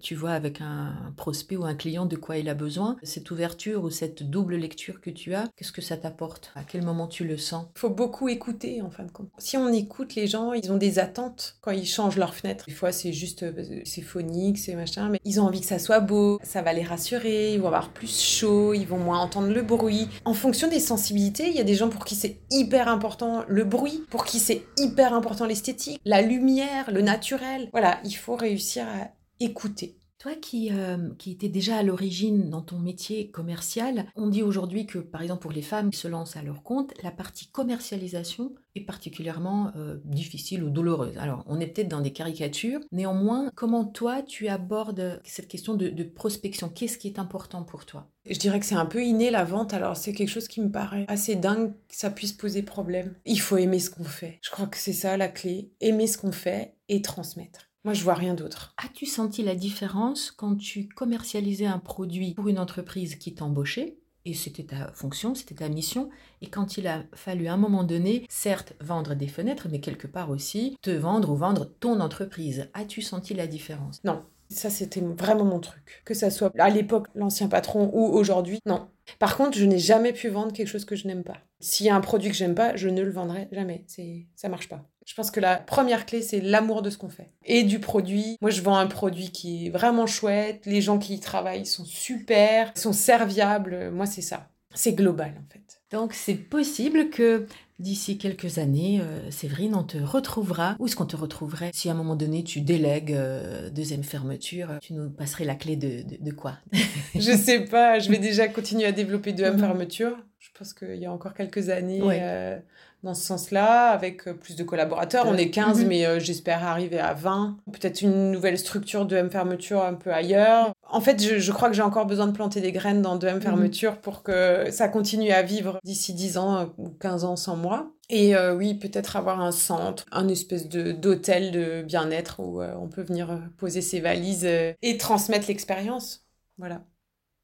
tu 0.00 0.14
vois 0.14 0.32
avec 0.32 0.60
un 0.60 0.94
prospect 1.16 1.56
ou 1.56 1.64
un 1.64 1.74
client 1.74 2.06
de 2.06 2.16
quoi 2.16 2.38
il 2.38 2.48
a 2.48 2.54
besoin. 2.54 2.96
Cette 3.02 3.30
ouverture 3.30 3.84
ou 3.84 3.90
cette 3.90 4.22
double 4.22 4.56
lecture 4.56 5.00
que 5.00 5.10
tu 5.10 5.34
as, 5.34 5.48
qu'est-ce 5.56 5.72
que 5.72 5.82
ça 5.82 5.96
t'apporte? 5.96 6.50
À 6.54 6.64
quel 6.64 6.82
moment 6.82 7.06
tu 7.06 7.24
le 7.24 7.36
sens? 7.36 7.66
Il 7.76 7.80
faut 7.80 7.90
beaucoup 7.90 8.28
écouter 8.28 8.82
en 8.82 8.90
fin 8.90 9.04
de 9.04 9.10
compte. 9.10 9.28
Si 9.38 9.56
on 9.56 9.68
écoute 9.68 10.14
les 10.14 10.26
gens, 10.26 10.52
ils 10.52 10.70
ont 10.72 10.76
des 10.76 10.98
attentes 10.98 11.56
quand 11.60 11.70
ils 11.70 11.86
changent 11.86 12.16
leur 12.16 12.34
fenêtre. 12.34 12.64
Des 12.66 12.72
fois, 12.72 12.92
c'est 12.92 13.12
juste, 13.12 13.42
euh, 13.42 13.80
c'est 13.84 14.02
phonique, 14.02 14.58
c'est 14.58 14.74
machin, 14.74 15.08
mais 15.08 15.20
ils 15.24 15.40
ont 15.40 15.44
envie 15.44 15.60
que 15.60 15.66
ça 15.66 15.78
soit 15.78 16.00
beau, 16.00 16.38
ça 16.42 16.62
va 16.62 16.72
les 16.72 16.82
rassurer, 16.82 17.54
ils 17.54 17.60
vont 17.60 17.68
avoir 17.68 17.90
plus 17.90 18.20
chaud, 18.20 18.74
ils 18.74 18.86
vont 18.86 18.98
moins 18.98 19.20
entendre 19.20 19.48
le 19.48 19.62
bruit. 19.62 20.08
En 20.24 20.34
fonction 20.34 20.68
des 20.68 20.80
sensibilités, 20.80 21.48
il 21.48 21.54
y 21.54 21.60
a 21.60 21.64
des 21.64 21.74
gens 21.74 21.88
pour 21.88 22.04
qui 22.04 22.14
c'est 22.14 22.40
hyper 22.50 22.88
important 22.88 23.44
le 23.48 23.64
bruit, 23.64 23.85
pour 24.10 24.24
qui 24.24 24.38
c'est 24.38 24.64
hyper 24.76 25.14
important 25.14 25.46
l'esthétique, 25.46 26.00
la 26.04 26.22
lumière, 26.22 26.90
le 26.90 27.02
naturel. 27.02 27.68
Voilà, 27.72 28.00
il 28.04 28.14
faut 28.14 28.36
réussir 28.36 28.86
à 28.86 29.08
écouter. 29.40 29.96
Toi 30.18 30.34
qui, 30.34 30.70
euh, 30.72 31.10
qui 31.18 31.32
étais 31.32 31.50
déjà 31.50 31.76
à 31.76 31.82
l'origine 31.82 32.48
dans 32.48 32.62
ton 32.62 32.78
métier 32.78 33.30
commercial, 33.30 34.06
on 34.16 34.28
dit 34.28 34.42
aujourd'hui 34.42 34.86
que, 34.86 34.98
par 34.98 35.20
exemple, 35.20 35.42
pour 35.42 35.52
les 35.52 35.62
femmes 35.62 35.90
qui 35.90 35.98
se 35.98 36.08
lancent 36.08 36.36
à 36.36 36.42
leur 36.42 36.62
compte, 36.62 36.94
la 37.02 37.10
partie 37.10 37.48
commercialisation 37.48 38.54
est 38.74 38.80
particulièrement 38.80 39.72
euh, 39.76 39.98
difficile 40.04 40.64
ou 40.64 40.70
douloureuse. 40.70 41.18
Alors, 41.18 41.44
on 41.46 41.60
est 41.60 41.66
peut-être 41.66 41.88
dans 41.88 42.00
des 42.00 42.12
caricatures. 42.12 42.80
Néanmoins, 42.92 43.50
comment 43.54 43.84
toi, 43.84 44.22
tu 44.22 44.48
abordes 44.48 45.20
cette 45.24 45.48
question 45.48 45.74
de, 45.74 45.88
de 45.88 46.04
prospection? 46.04 46.70
Qu'est-ce 46.70 46.96
qui 46.96 47.08
est 47.08 47.18
important 47.18 47.62
pour 47.62 47.84
toi? 47.84 48.08
Je 48.28 48.38
dirais 48.38 48.58
que 48.58 48.66
c'est 48.66 48.74
un 48.74 48.86
peu 48.86 49.04
inné 49.04 49.30
la 49.30 49.44
vente. 49.44 49.74
Alors, 49.74 49.98
c'est 49.98 50.14
quelque 50.14 50.30
chose 50.30 50.48
qui 50.48 50.62
me 50.62 50.70
paraît 50.70 51.04
assez 51.08 51.36
dingue 51.36 51.72
que 51.88 51.96
ça 51.96 52.10
puisse 52.10 52.32
poser 52.32 52.62
problème. 52.62 53.14
Il 53.26 53.40
faut 53.40 53.58
aimer 53.58 53.78
ce 53.80 53.90
qu'on 53.90 54.04
fait. 54.04 54.38
Je 54.42 54.50
crois 54.50 54.66
que 54.66 54.78
c'est 54.78 54.94
ça 54.94 55.16
la 55.18 55.28
clé. 55.28 55.70
Aimer 55.80 56.06
ce 56.06 56.16
qu'on 56.16 56.32
fait 56.32 56.74
et 56.88 57.02
transmettre. 57.02 57.65
Moi, 57.86 57.94
je 57.94 58.02
vois 58.02 58.14
rien 58.14 58.34
d'autre. 58.34 58.74
As-tu 58.78 59.06
senti 59.06 59.44
la 59.44 59.54
différence 59.54 60.32
quand 60.32 60.56
tu 60.56 60.88
commercialisais 60.88 61.66
un 61.66 61.78
produit 61.78 62.34
pour 62.34 62.48
une 62.48 62.58
entreprise 62.58 63.14
qui 63.14 63.32
t'embauchait 63.32 63.96
et 64.24 64.34
c'était 64.34 64.64
ta 64.64 64.90
fonction, 64.92 65.36
c'était 65.36 65.54
ta 65.54 65.68
mission. 65.68 66.10
Et 66.42 66.48
quand 66.48 66.78
il 66.78 66.88
a 66.88 67.04
fallu 67.14 67.46
à 67.46 67.52
un 67.52 67.56
moment 67.56 67.84
donné, 67.84 68.26
certes, 68.28 68.72
vendre 68.80 69.14
des 69.14 69.28
fenêtres, 69.28 69.68
mais 69.70 69.78
quelque 69.78 70.08
part 70.08 70.30
aussi 70.30 70.76
te 70.82 70.90
vendre 70.90 71.30
ou 71.30 71.36
vendre 71.36 71.70
ton 71.78 72.00
entreprise, 72.00 72.68
as-tu 72.74 73.02
senti 73.02 73.34
la 73.34 73.46
différence? 73.46 74.02
Non, 74.02 74.24
ça 74.48 74.68
c'était 74.68 75.00
vraiment 75.00 75.44
mon 75.44 75.60
truc. 75.60 76.02
Que 76.04 76.14
ça 76.14 76.32
soit 76.32 76.50
à 76.58 76.70
l'époque 76.70 77.06
l'ancien 77.14 77.46
patron 77.46 77.92
ou 77.94 78.02
aujourd'hui, 78.02 78.58
non. 78.66 78.88
Par 79.20 79.36
contre, 79.36 79.56
je 79.56 79.64
n'ai 79.64 79.78
jamais 79.78 80.12
pu 80.12 80.28
vendre 80.28 80.52
quelque 80.52 80.66
chose 80.66 80.84
que 80.84 80.96
je 80.96 81.06
n'aime 81.06 81.22
pas. 81.22 81.38
S'il 81.60 81.86
y 81.86 81.90
a 81.90 81.94
un 81.94 82.00
produit 82.00 82.30
que 82.30 82.36
j'aime 82.36 82.56
pas, 82.56 82.74
je 82.74 82.88
ne 82.88 83.02
le 83.02 83.12
vendrai 83.12 83.46
jamais. 83.52 83.84
C'est 83.86 84.26
ça 84.34 84.48
marche 84.48 84.68
pas. 84.68 84.84
Je 85.06 85.14
pense 85.14 85.30
que 85.30 85.38
la 85.40 85.56
première 85.56 86.04
clé, 86.04 86.20
c'est 86.20 86.40
l'amour 86.40 86.82
de 86.82 86.90
ce 86.90 86.98
qu'on 86.98 87.08
fait. 87.08 87.30
Et 87.44 87.62
du 87.62 87.78
produit. 87.78 88.36
Moi, 88.40 88.50
je 88.50 88.60
vends 88.60 88.76
un 88.76 88.88
produit 88.88 89.30
qui 89.30 89.66
est 89.66 89.70
vraiment 89.70 90.06
chouette. 90.06 90.66
Les 90.66 90.80
gens 90.80 90.98
qui 90.98 91.14
y 91.14 91.20
travaillent 91.20 91.64
sont 91.64 91.84
super, 91.84 92.72
sont 92.76 92.92
serviables. 92.92 93.90
Moi, 93.92 94.06
c'est 94.06 94.20
ça. 94.20 94.48
C'est 94.74 94.92
global, 94.94 95.32
en 95.38 95.52
fait. 95.52 95.62
Donc, 95.92 96.12
c'est 96.12 96.34
possible 96.34 97.08
que 97.10 97.46
d'ici 97.78 98.18
quelques 98.18 98.58
années, 98.58 99.00
euh, 99.00 99.30
Séverine, 99.30 99.76
on 99.76 99.84
te 99.84 99.96
retrouvera. 99.96 100.74
Où 100.80 100.86
est-ce 100.86 100.96
qu'on 100.96 101.06
te 101.06 101.16
retrouverait 101.16 101.70
si 101.72 101.88
à 101.88 101.92
un 101.92 101.94
moment 101.94 102.16
donné, 102.16 102.42
tu 102.42 102.60
délègues 102.60 103.12
euh, 103.12 103.70
deuxième 103.70 104.02
fermeture 104.02 104.70
Tu 104.82 104.92
nous 104.92 105.08
passerais 105.08 105.44
la 105.44 105.54
clé 105.54 105.76
de, 105.76 106.02
de, 106.02 106.16
de 106.20 106.30
quoi? 106.32 106.58
Je 107.14 107.20
sais 107.36 107.60
pas. 107.60 108.00
Je 108.00 108.10
vais 108.10 108.18
déjà 108.18 108.48
continuer 108.48 108.86
à 108.86 108.92
développer 108.92 109.32
deuxième 109.32 109.60
fermeture. 109.60 110.16
Je 110.40 110.48
pense 110.58 110.74
qu'il 110.74 110.96
y 110.96 111.06
a 111.06 111.12
encore 111.12 111.34
quelques 111.34 111.68
années. 111.68 112.02
Ouais. 112.02 112.18
euh, 112.20 112.58
dans 113.06 113.14
ce 113.14 113.24
sens-là, 113.24 113.88
avec 113.90 114.28
euh, 114.28 114.34
plus 114.34 114.56
de 114.56 114.62
collaborateurs. 114.64 115.24
On 115.26 115.34
est 115.36 115.50
15, 115.50 115.80
Mhm. 115.82 115.88
mais 115.88 116.06
euh, 116.06 116.18
j'espère 116.20 116.62
arriver 116.64 116.98
à 116.98 117.14
20. 117.14 117.56
Peut-être 117.72 118.02
une 118.02 118.30
nouvelle 118.30 118.58
structure 118.58 119.06
de 119.06 119.16
M 119.16 119.30
Fermeture 119.30 119.82
un 119.82 119.94
peu 119.94 120.12
ailleurs. 120.12 120.72
En 120.88 121.00
fait, 121.00 121.22
je, 121.22 121.38
je 121.38 121.52
crois 121.52 121.68
que 121.70 121.74
j'ai 121.74 121.82
encore 121.82 122.06
besoin 122.06 122.26
de 122.26 122.32
planter 122.32 122.60
des 122.60 122.70
graines 122.72 123.02
dans 123.02 123.16
de 123.16 123.26
M 123.26 123.40
Fermeture 123.40 123.98
pour 124.00 124.22
que 124.22 124.70
ça 124.70 124.88
continue 124.88 125.30
à 125.32 125.42
vivre 125.42 125.80
d'ici 125.84 126.12
10 126.14 126.36
ans 126.38 126.56
euh, 126.58 126.66
ou 126.78 126.90
15 126.90 127.24
ans 127.24 127.36
sans 127.36 127.56
moi. 127.56 127.92
Et 128.08 128.36
euh, 128.36 128.54
oui, 128.54 128.74
peut-être 128.74 129.16
avoir 129.16 129.40
un 129.40 129.50
centre, 129.50 130.04
un 130.12 130.28
espèce 130.28 130.68
de 130.68 130.92
d'hôtel 130.92 131.50
de 131.50 131.82
bien-être 131.82 132.38
où 132.40 132.60
euh, 132.62 132.72
on 132.80 132.86
peut 132.88 133.02
venir 133.02 133.40
poser 133.56 133.80
ses 133.82 133.98
valises 134.00 134.44
euh, 134.44 134.72
et 134.82 134.96
transmettre 134.96 135.48
l'expérience. 135.48 136.24
Voilà. 136.58 136.82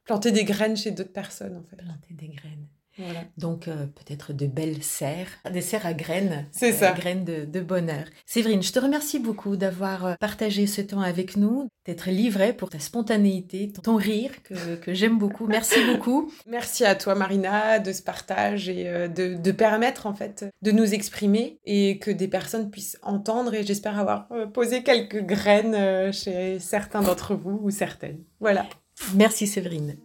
Planter 0.05 0.31
des 0.33 0.45
graines 0.45 0.77
chez 0.77 0.91
d'autres 0.93 1.13
personnes, 1.13 1.57
en 1.57 1.63
fait. 1.63 1.77
Planter 1.77 2.15
des 2.15 2.29
graines. 2.29 2.67
Voilà. 2.99 3.21
Donc 3.37 3.69
euh, 3.69 3.87
peut-être 3.87 4.33
de 4.33 4.47
belles 4.47 4.83
serres, 4.83 5.29
des 5.51 5.61
serres 5.61 5.87
à 5.87 5.95
graines. 5.95 6.47
C'est 6.53 6.73
ça. 6.73 6.93
graines 6.93 7.25
de, 7.25 7.45
de 7.45 7.61
bonheur. 7.61 8.05
Séverine, 8.27 8.63
je 8.63 8.73
te 8.73 8.79
remercie 8.79 9.19
beaucoup 9.19 9.57
d'avoir 9.57 10.05
euh, 10.07 10.15
partagé 10.21 10.67
ce 10.67 10.81
temps 10.83 11.01
avec 11.01 11.37
nous, 11.37 11.69
d'être 11.87 12.11
livrée 12.11 12.53
pour 12.53 12.71
ta 12.71 12.79
spontanéité, 12.79 13.73
ton 13.83 13.97
rire 13.97 14.43
que, 14.45 14.77
que 14.77 14.95
j'aime 14.95 15.19
beaucoup. 15.19 15.47
Merci 15.47 15.85
beaucoup. 15.93 16.31
Merci 16.47 16.85
à 16.85 16.95
toi, 16.95 17.15
Marina, 17.15 17.79
de 17.79 17.93
ce 17.93 18.03
partage 18.03 18.69
et 18.69 18.89
euh, 18.89 19.09
de, 19.09 19.35
de 19.35 19.53
permettre, 19.53 20.07
en 20.07 20.15
fait, 20.15 20.45
de 20.63 20.71
nous 20.71 20.95
exprimer 20.95 21.59
et 21.65 21.99
que 21.99 22.11
des 22.11 22.29
personnes 22.29 22.71
puissent 22.71 22.99
entendre. 23.03 23.55
Et 23.55 23.65
j'espère 23.65 23.99
avoir 23.99 24.27
euh, 24.33 24.47
posé 24.47 24.83
quelques 24.83 25.23
graines 25.25 25.75
euh, 25.75 26.13
chez 26.13 26.59
certains 26.59 27.03
d'entre 27.03 27.35
vous 27.35 27.59
ou 27.63 27.71
certaines. 27.71 28.23
Voilà. 28.41 28.67
Merci 29.15 29.47
Séverine. 29.47 29.97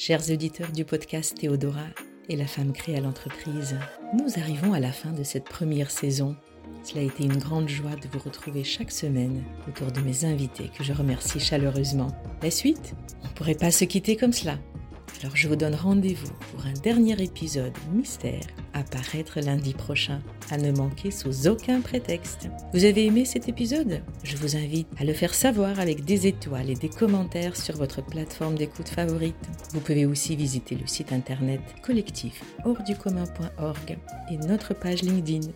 Chers 0.00 0.30
auditeurs 0.30 0.70
du 0.70 0.84
podcast 0.84 1.36
Théodora 1.36 1.86
et 2.28 2.36
la 2.36 2.46
femme 2.46 2.72
créée 2.72 2.96
à 2.96 3.00
l'entreprise, 3.00 3.76
nous 4.14 4.38
arrivons 4.38 4.72
à 4.72 4.78
la 4.78 4.92
fin 4.92 5.10
de 5.10 5.24
cette 5.24 5.46
première 5.46 5.90
saison. 5.90 6.36
Cela 6.84 7.00
a 7.00 7.04
été 7.04 7.24
une 7.24 7.38
grande 7.38 7.68
joie 7.68 7.96
de 7.96 8.06
vous 8.12 8.20
retrouver 8.20 8.62
chaque 8.62 8.92
semaine 8.92 9.42
autour 9.66 9.90
de 9.90 10.00
mes 10.00 10.24
invités 10.24 10.70
que 10.78 10.84
je 10.84 10.92
remercie 10.92 11.40
chaleureusement. 11.40 12.16
La 12.42 12.52
suite? 12.52 12.94
On 13.24 13.26
ne 13.26 13.32
pourrait 13.32 13.56
pas 13.56 13.72
se 13.72 13.84
quitter 13.86 14.14
comme 14.14 14.32
cela. 14.32 14.60
Alors 15.22 15.36
je 15.36 15.48
vous 15.48 15.56
donne 15.56 15.74
rendez-vous 15.74 16.32
pour 16.52 16.64
un 16.66 16.72
dernier 16.74 17.20
épisode 17.22 17.72
mystère 17.92 18.42
à 18.72 18.82
paraître 18.82 19.40
lundi 19.40 19.74
prochain, 19.74 20.20
à 20.50 20.56
ne 20.56 20.70
manquer 20.70 21.10
sous 21.10 21.48
aucun 21.48 21.80
prétexte. 21.80 22.48
Vous 22.72 22.84
avez 22.84 23.06
aimé 23.06 23.24
cet 23.24 23.48
épisode? 23.48 24.00
Je 24.22 24.36
vous 24.36 24.56
invite 24.56 24.88
à 24.98 25.04
le 25.04 25.12
faire 25.12 25.34
savoir 25.34 25.80
avec 25.80 26.04
des 26.04 26.26
étoiles 26.28 26.70
et 26.70 26.74
des 26.74 26.88
commentaires 26.88 27.56
sur 27.56 27.76
votre 27.76 28.04
plateforme 28.04 28.54
d'écoute 28.54 28.88
favorite. 28.88 29.34
Vous 29.72 29.80
pouvez 29.80 30.06
aussi 30.06 30.36
visiter 30.36 30.76
le 30.76 30.86
site 30.86 31.12
internet 31.12 31.60
collectif 31.82 32.44
hors 32.64 32.78
et 34.30 34.36
notre 34.36 34.74
page 34.74 35.02
LinkedIn 35.02 35.48